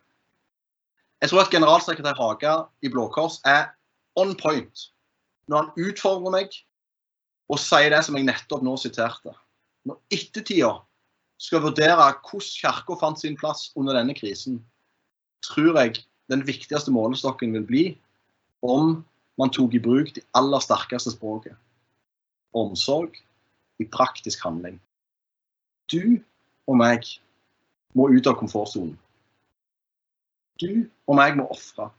[1.24, 3.70] Jeg tror at generalsekretær Haga i Blå Kors er
[4.20, 4.90] on point
[5.48, 6.58] når han utfordrer meg
[7.54, 9.32] og sier det som jeg nettopp nå siterte.
[9.86, 10.74] Når ettertida
[11.42, 14.60] skal vurdere hvordan Kirka fant sin plass under denne krisen,
[15.46, 17.84] tror jeg den viktigste målestokken vil bli
[18.66, 18.98] om
[19.38, 21.56] man tok i bruk de aller sterkeste språket.
[22.56, 23.18] Omsorg
[23.80, 24.80] i praktisk handling.
[25.92, 26.22] Du
[26.68, 27.08] og meg
[27.96, 28.96] må ut av komfortsonen.
[30.60, 31.90] Du og meg må ofre.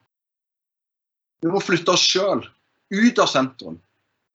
[1.45, 2.47] Vi må flytte oss sjøl
[2.91, 3.77] ut av sentrum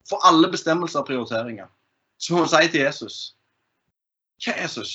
[0.08, 1.70] for alle bestemmelser og prioriteringer.
[2.22, 3.20] Så må vi si til Jesus
[4.42, 4.92] Hva er Jesus?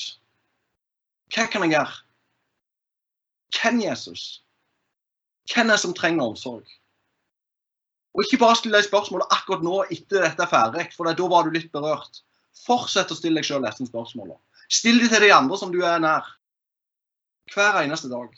[1.35, 1.95] Hva kan jeg gjøre?
[3.57, 4.25] Hvem Jesus?
[5.51, 6.67] Hvem er det som trenger omsorg?
[8.17, 11.45] Og ikke bare stille deg spørsmålet akkurat nå etter dette er ferdig, for da var
[11.45, 12.23] du litt berørt.
[12.65, 14.39] Fortsett å stille deg sjøl disse spørsmålene.
[14.73, 16.25] Still dem til de andre som du er nær.
[17.53, 18.33] Hver eneste dag.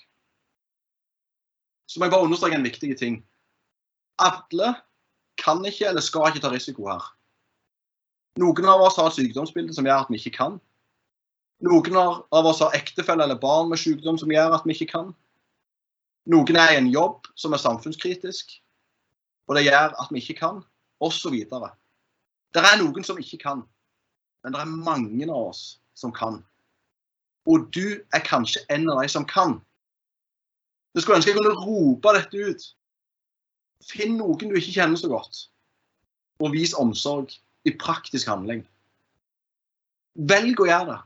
[1.88, 3.22] Så må jeg bare understreke en viktig ting.
[4.20, 4.74] Alle
[5.38, 7.06] kan ikke eller skal ikke ta risiko her.
[8.38, 10.58] Noen av oss har et sykdomsbilde som gjør at vi ikke kan.
[11.64, 15.14] Noen av oss har ektefelle eller barn med sykdom som gjør at vi ikke kan.
[16.28, 18.58] Noen er i en jobb som er samfunnskritisk,
[19.48, 20.60] og det gjør at vi ikke kan,
[21.00, 21.34] osv.
[22.54, 23.64] Det er noen som ikke kan,
[24.44, 25.62] men det er mange av oss
[25.96, 26.42] som kan.
[27.48, 29.56] Og du er kanskje en av de som kan.
[30.94, 32.66] Jeg skulle ønske jeg kunne rope dette ut.
[33.88, 35.46] Finn noen du ikke kjenner så godt,
[36.42, 37.32] og vis omsorg
[37.68, 38.64] i praktisk handling.
[40.28, 40.98] Velg å gjøre det.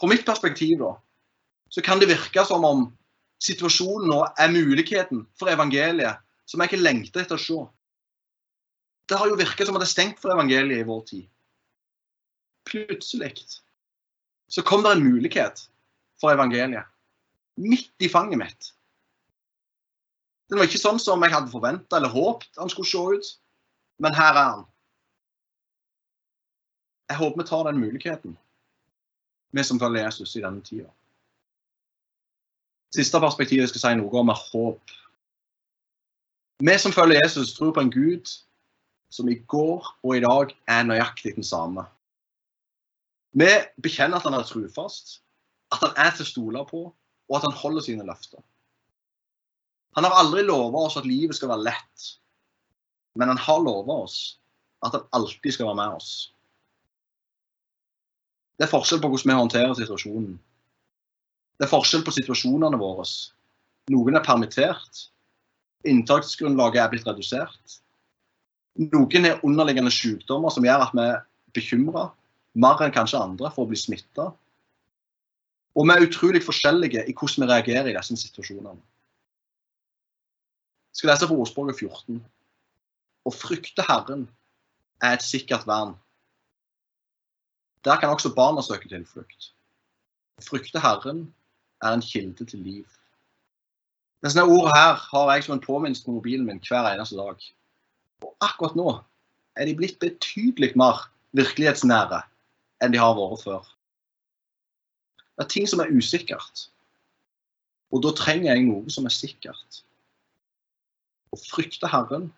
[0.00, 0.94] Fra mitt perspektiv da,
[1.68, 2.86] så kan det virke som om
[3.42, 7.58] situasjonen nå er muligheten for evangeliet som jeg ikke lengter etter å se.
[9.10, 11.26] Det har jo virket som at det er stengt for evangeliet i vår tid.
[12.70, 13.34] Plutselig
[14.50, 15.62] så kom det en mulighet
[16.20, 16.86] for evangeliet.
[17.60, 18.70] Midt i fanget mitt.
[20.50, 23.32] Den var ikke sånn som jeg hadde forventa eller håpet han skulle se ut,
[24.02, 24.64] men her er han.
[27.10, 28.34] Jeg håper vi tar den muligheten,
[29.54, 30.90] vi som følger Jesus i denne tida.
[32.94, 34.94] Siste perspektiv jeg skal si noe om, er håp.
[36.60, 38.28] Vi som følger Jesus, tror på en Gud
[39.10, 41.86] som i går og i dag er nøyaktig den samme.
[43.32, 43.48] Vi
[43.82, 45.22] bekjenner at han er trufast,
[45.72, 46.82] at han er til å stole på,
[47.30, 48.42] og at han holder sine løfter.
[49.96, 52.10] Han har aldri lova oss at livet skal være lett,
[53.18, 54.18] men han har lova oss
[54.84, 56.12] at han alltid skal være med oss.
[58.58, 60.36] Det er forskjell på hvordan vi håndterer situasjonen.
[61.56, 63.06] Det er forskjell på situasjonene våre.
[63.92, 65.06] Noen er permittert.
[65.88, 67.76] Inntaksgrunnlaget er blitt redusert.
[68.80, 71.22] Noen har underliggende sykdommer som gjør at vi er
[71.56, 72.10] bekymra,
[72.54, 74.30] mer enn kanskje andre, for å bli smitta.
[75.78, 78.76] Og vi er utrolig forskjellige i hvordan vi reagerer i disse situasjonene.
[80.90, 82.20] Jeg skal lese fra ordspråket 14.
[83.24, 84.26] Å frykte Herren
[85.00, 85.94] er et sikkert vern.
[87.86, 89.52] Der kan også barna søke tilflukt.
[90.40, 91.28] Å frykte Herren
[91.80, 92.99] er en kilde til liv.
[94.24, 97.40] Disse ordene her har jeg som en påminnelse på mobilen min hver eneste dag.
[98.26, 98.90] Og akkurat nå
[99.56, 101.06] er de blitt betydelig mer
[101.36, 102.20] virkelighetsnære
[102.84, 103.64] enn de har vært før.
[105.36, 106.66] Det er ting som er usikkert.
[107.90, 109.80] Og da trenger jeg noe som er sikkert.
[111.32, 112.28] Å frykte Herren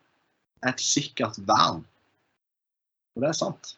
[0.63, 1.83] er et sikkert vern.
[3.17, 3.75] Og det er sant.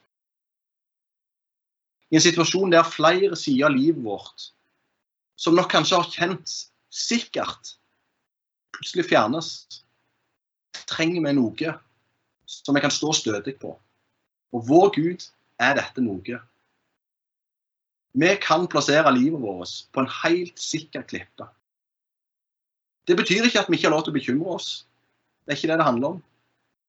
[2.12, 4.50] I en situasjon der flere sider av livet vårt,
[5.40, 6.52] som nok kanskje har kjent
[6.94, 7.74] sikkert,
[8.74, 9.48] plutselig fjernes,
[10.90, 11.74] trenger vi noe
[12.50, 13.72] som vi kan stå stødig på.
[14.54, 15.26] Og vår Gud
[15.62, 16.40] er dette noe.
[18.14, 21.48] Vi kan plassere livet vårt på en helt sikker klippe.
[23.04, 24.68] Det betyr ikke at vi ikke har lov til å bekymre oss.
[25.44, 26.20] Det er ikke det det handler om.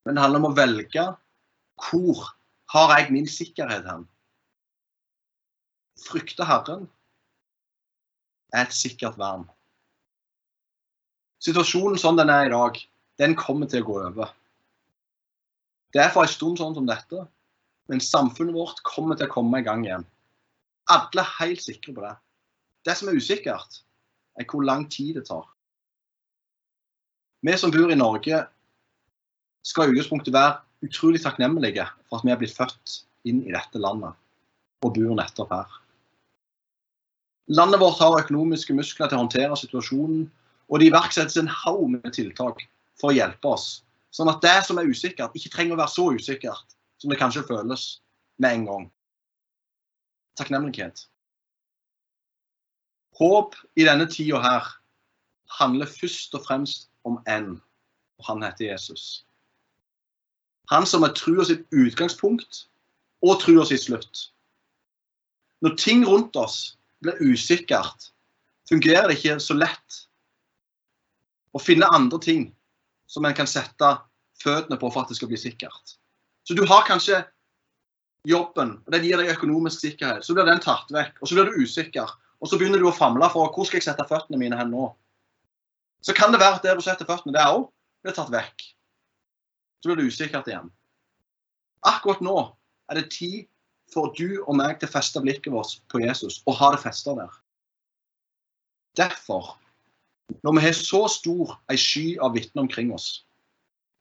[0.06, 1.06] Men det handler om å velge
[1.88, 2.22] hvor
[2.72, 4.06] har jeg min sikkerhet hen.
[6.06, 6.86] Frykte Herren
[8.54, 9.48] er et sikkert vern.
[11.46, 12.80] Situasjonen sånn den er i dag,
[13.22, 14.32] den kommer til å gå over.
[15.94, 17.28] Det er for en stund sånn som dette,
[17.92, 20.06] men samfunnet vårt kommer til å komme i gang igjen.
[20.92, 22.16] Alle er helt sikre på det.
[22.86, 23.82] Det som er usikkert,
[24.36, 25.46] er hvor lang tid det tar.
[27.46, 28.42] Vi som bor i Norge,
[29.66, 33.82] skal i utgangspunktet være utrolig takknemlige for at vi er blitt født inn i dette
[33.82, 34.18] landet
[34.86, 35.70] og bor nettopp her.
[37.54, 40.26] Landet vårt har økonomiske muskler til å håndtere situasjonen,
[40.70, 42.64] og det iverksettes en haug med tiltak
[43.00, 43.84] for å hjelpe oss.
[44.16, 47.46] Sånn at det som er usikkert, ikke trenger å være så usikkert som det kanskje
[47.48, 47.88] føles
[48.42, 48.86] med en gang
[50.36, 51.06] takknemlighet.
[53.16, 54.68] Håp i denne tida her
[55.60, 57.56] handler først og fremst om én,
[58.20, 59.26] og han heter Jesus.
[60.72, 62.66] Han som er trua sitt utgangspunkt
[63.24, 64.26] og trua sitt slutt.
[65.64, 68.12] Når ting rundt oss blir usikkert,
[68.68, 70.05] fungerer det ikke så lett
[71.56, 72.50] å finne andre ting
[73.08, 73.94] som en kan sette
[74.42, 75.96] føttene på for at det skal bli sikkert.
[76.46, 77.24] Så du har kanskje
[78.28, 80.26] jobben, og den gir deg økonomisk sikkerhet.
[80.26, 82.12] Så blir den tatt vekk, og så blir du usikker.
[82.42, 84.90] Og så begynner du å famle for hvor skal jeg sette føttene mine hen nå.
[86.06, 87.70] Så kan det være at der du setter føttene, det òg
[88.06, 88.66] blir tatt vekk.
[89.82, 90.70] Så blir det usikkert igjen.
[91.86, 92.38] Akkurat nå
[92.92, 93.46] er det tid
[93.94, 97.14] for du og meg til å feste blikket vårt på Jesus og ha det festa
[97.18, 97.34] der.
[98.98, 99.56] Derfor,
[100.46, 103.26] når vi har så stor ei sky av vitner omkring oss,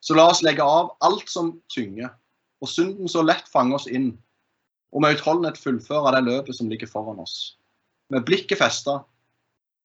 [0.04, 2.12] så la oss legge av alt som tynger,
[2.60, 4.10] og synden så lett fanger oss inn,
[4.92, 7.56] og med utholdenhet fullføre det løpet som ligger foran oss.
[8.12, 9.00] Med blikket festa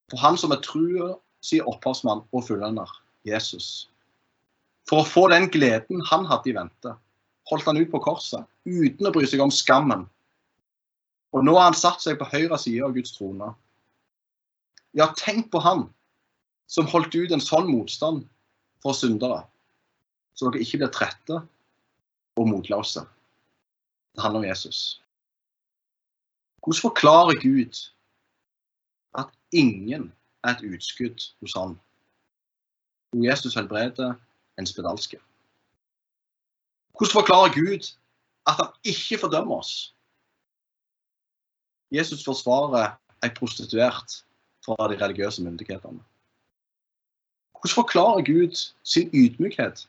[0.09, 1.13] på Han som er trua
[1.45, 2.89] si opphavsmann og fullender,
[3.23, 3.89] Jesus.
[4.89, 6.95] For å få den gleden han hadde i vente,
[7.49, 10.07] holdt han ut på korset uten å bry seg om skammen.
[11.31, 13.53] Og nå har han satt seg på høyre side av Guds trone.
[14.97, 15.87] Ja, tenk på han
[16.69, 18.25] som holdt ut en sånn motstand
[18.83, 19.41] for syndere,
[20.37, 21.41] så dere ikke blir trette
[22.39, 23.03] og motløse.
[24.13, 24.79] Det handler om Jesus.
[26.61, 27.81] Hvordan forklarer Gud
[29.17, 30.11] at ingen
[30.45, 31.77] er et utskudd hos han?
[33.09, 34.13] Hvor Jesus helbreder
[34.59, 35.19] en spedalske.
[36.97, 37.95] Hvordan forklarer Gud
[38.47, 39.95] at han ikke fordømmer oss?
[41.91, 44.21] Jesus forsvarer ei prostituert
[44.65, 46.03] fra de religiøse myndighetene.
[47.59, 49.87] Hvordan forklarer Gud sin ydmykhet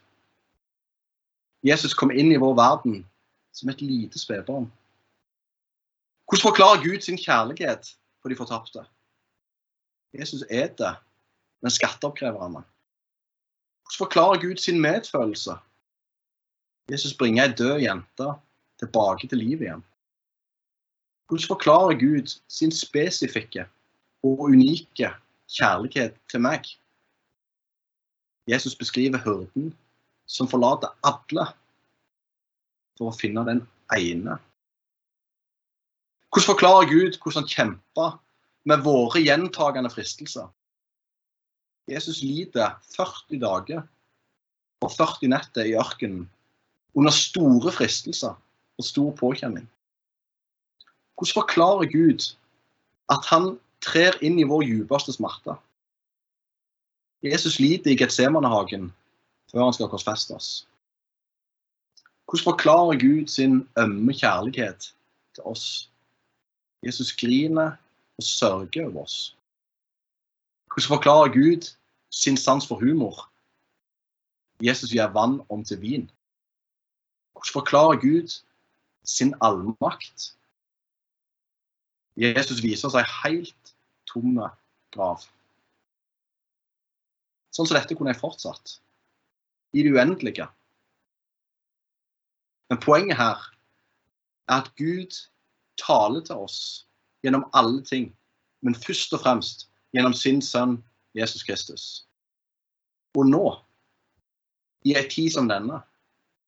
[1.62, 3.03] Jesus kom inn i vår verden
[3.53, 4.71] som et lite spedbarn.
[6.25, 7.93] Hvordan forklarer Gud sin kjærlighet
[8.23, 8.85] for de fortapte?
[10.16, 10.97] Jesus eter
[11.61, 12.64] han det.
[13.85, 15.59] Hvordan forklarer Gud sin medfølelse?
[16.91, 18.33] Jesus bringer ei død jente
[18.79, 19.85] tilbake til livet igjen.
[21.29, 23.66] Hvordan forklarer Gud sin spesifikke
[24.23, 25.12] og unike
[25.59, 26.64] kjærlighet til meg?
[28.51, 29.70] Jesus beskriver hyrden
[30.26, 31.46] som forlater alle
[32.98, 33.62] for å finne den
[33.94, 34.38] ene.
[36.30, 38.18] Hvordan forklarer Gud hvordan han kjemper
[38.70, 40.51] med våre gjentagende fristelser?
[41.90, 43.82] Jesus lider 40 dager
[44.80, 46.28] og 40 netter i ørkenen
[46.94, 49.66] under store fristelser og stor påkjenning.
[51.18, 52.30] Hvordan forklarer Gud
[53.12, 53.53] at han
[53.84, 55.57] trer inn i vår djupeste smerte?
[57.23, 58.93] Jesus sliter i Getsemanehagen
[59.53, 60.66] før han skal korsfestes.
[62.25, 64.95] Hvordan forklarer Gud sin ømme kjærlighet
[65.35, 65.91] til oss?
[66.87, 67.77] Jesus griner
[68.16, 69.37] og sørger over oss.
[70.71, 71.77] Hvordan forklarer Gud
[72.11, 73.29] sin sans for humor?
[74.62, 76.11] Jesus gjør vann om til vin.
[77.33, 78.41] Hvordan forklarer Gud
[79.05, 80.37] sin allmakt?
[82.16, 83.75] Jesus viser seg helt
[84.07, 84.49] tomme
[84.95, 85.25] grav.
[87.55, 88.78] Sånn som dette kunne jeg fortsatt.
[89.74, 90.46] I det uendelige.
[92.70, 93.42] Men poenget her
[94.51, 95.16] er at Gud
[95.80, 96.61] taler til oss
[97.24, 98.11] gjennom alle ting,
[98.62, 100.78] men først og fremst gjennom sin sønn
[101.18, 101.84] Jesus Kristus.
[103.18, 103.44] Og nå,
[104.86, 105.82] i ei tid som denne,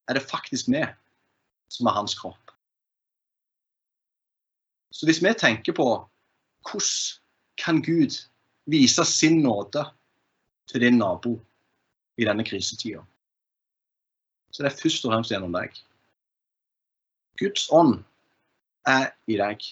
[0.09, 0.83] er det faktisk vi
[1.73, 2.53] som er hans kropp.
[4.93, 5.89] Så hvis vi tenker på
[6.69, 7.19] hvordan
[7.59, 8.15] kan Gud
[8.71, 9.83] vise sin nåde
[10.71, 11.37] til din nabo
[12.21, 13.03] i denne krisetida,
[14.53, 15.77] så det er først og fremst gjennom deg.
[17.41, 18.03] Guds ånd
[18.89, 19.65] er i deg.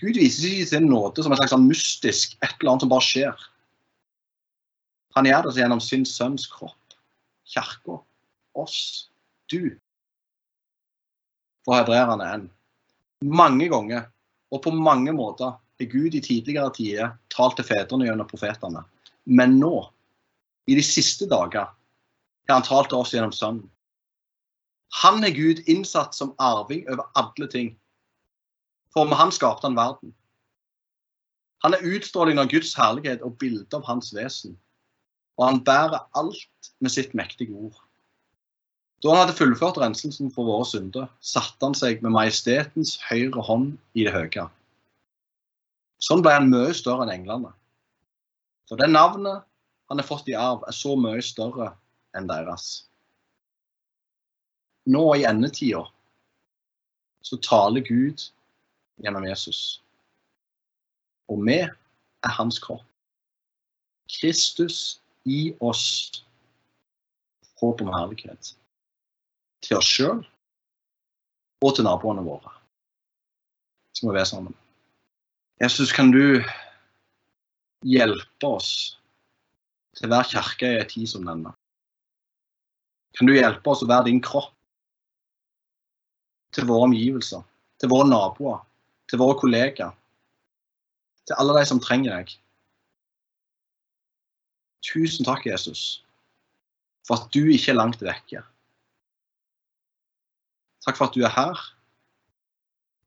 [0.00, 3.06] Gud viser ikke sin nåde som en slags sånn mystisk et eller annet som bare
[3.06, 3.46] skjer.
[5.16, 6.96] Han gjør det gjennom sin sønns kropp,
[7.48, 8.00] kirka,
[8.56, 8.80] oss,
[9.52, 9.76] du.
[11.64, 12.50] For hebreerne enn
[13.24, 14.10] mange ganger
[14.52, 18.84] og på mange måter har Gud i tidligere tider talt til fedrene gjennom profetene.
[19.26, 19.74] Men nå,
[20.70, 21.72] i de siste dager,
[22.46, 23.66] har han talt til oss gjennom Sønnen.
[25.02, 27.72] Han er Gud innsatt som arving over alle ting.
[28.94, 30.14] For med han skapte han verden.
[31.64, 34.54] Han er utstrålingen av Guds herlighet og bildet av hans vesen.
[35.36, 37.76] Og han bærer alt med sitt mektige ord.
[39.04, 43.74] Da han hadde fullført renselsen for våre synder, satte han seg med majestetens høyre hånd
[43.98, 44.46] i det høye.
[46.00, 47.52] Sånn ble han mye større enn englene.
[48.68, 49.44] For det navnet
[49.88, 51.70] han har fått i arv, er så mye større
[52.16, 52.86] enn deres.
[54.90, 55.84] Nå i endetida
[57.26, 58.22] så taler Gud
[59.02, 59.80] gjennom Jesus.
[61.30, 62.84] Og vi er hans kropp.
[64.10, 66.22] Kristus i oss.
[67.58, 68.52] Håp om herlighet
[69.64, 70.20] til oss sjøl
[71.64, 72.52] og til naboene våre.
[73.96, 74.54] Så må vi være sammen.
[75.62, 76.44] Jesus, kan du
[77.84, 78.70] hjelpe oss
[79.96, 81.52] til å være kirke i en tid som denne?
[83.16, 84.52] Kan du hjelpe oss å være din kropp
[86.56, 87.44] til våre omgivelser,
[87.80, 88.60] til våre naboer,
[89.10, 89.94] til våre kollegaer,
[91.26, 92.34] til alle de som trenger deg?
[94.86, 96.02] Tusen takk, Jesus,
[97.08, 98.44] for at du ikke er langt vekke.
[100.86, 101.62] Takk for at du er her.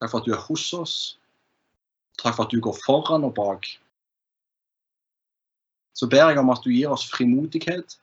[0.01, 0.95] Takk for at du er hos oss.
[2.19, 3.69] Takk for at du går foran og bak.
[5.99, 7.97] Så ber jeg om at du gir oss frimodighet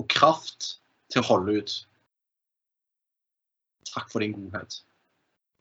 [0.00, 0.72] og kraft
[1.12, 1.74] til å holde ut.
[3.86, 4.80] Takk for din godhet.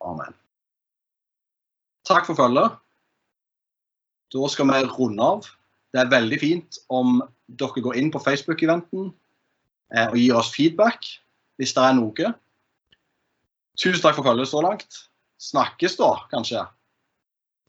[0.01, 0.33] Amen.
[2.09, 2.79] Takk for følget.
[4.33, 5.51] Da skal vi runde av.
[5.93, 9.11] Det er veldig fint om dere går inn på Facebook-eventen
[9.93, 11.05] eh, og gir oss feedback
[11.61, 12.31] hvis det er noe.
[13.79, 15.05] Tusen takk for følget så langt.
[15.39, 16.65] Snakkes da, kanskje.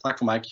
[0.02, 0.48] Takk for meg.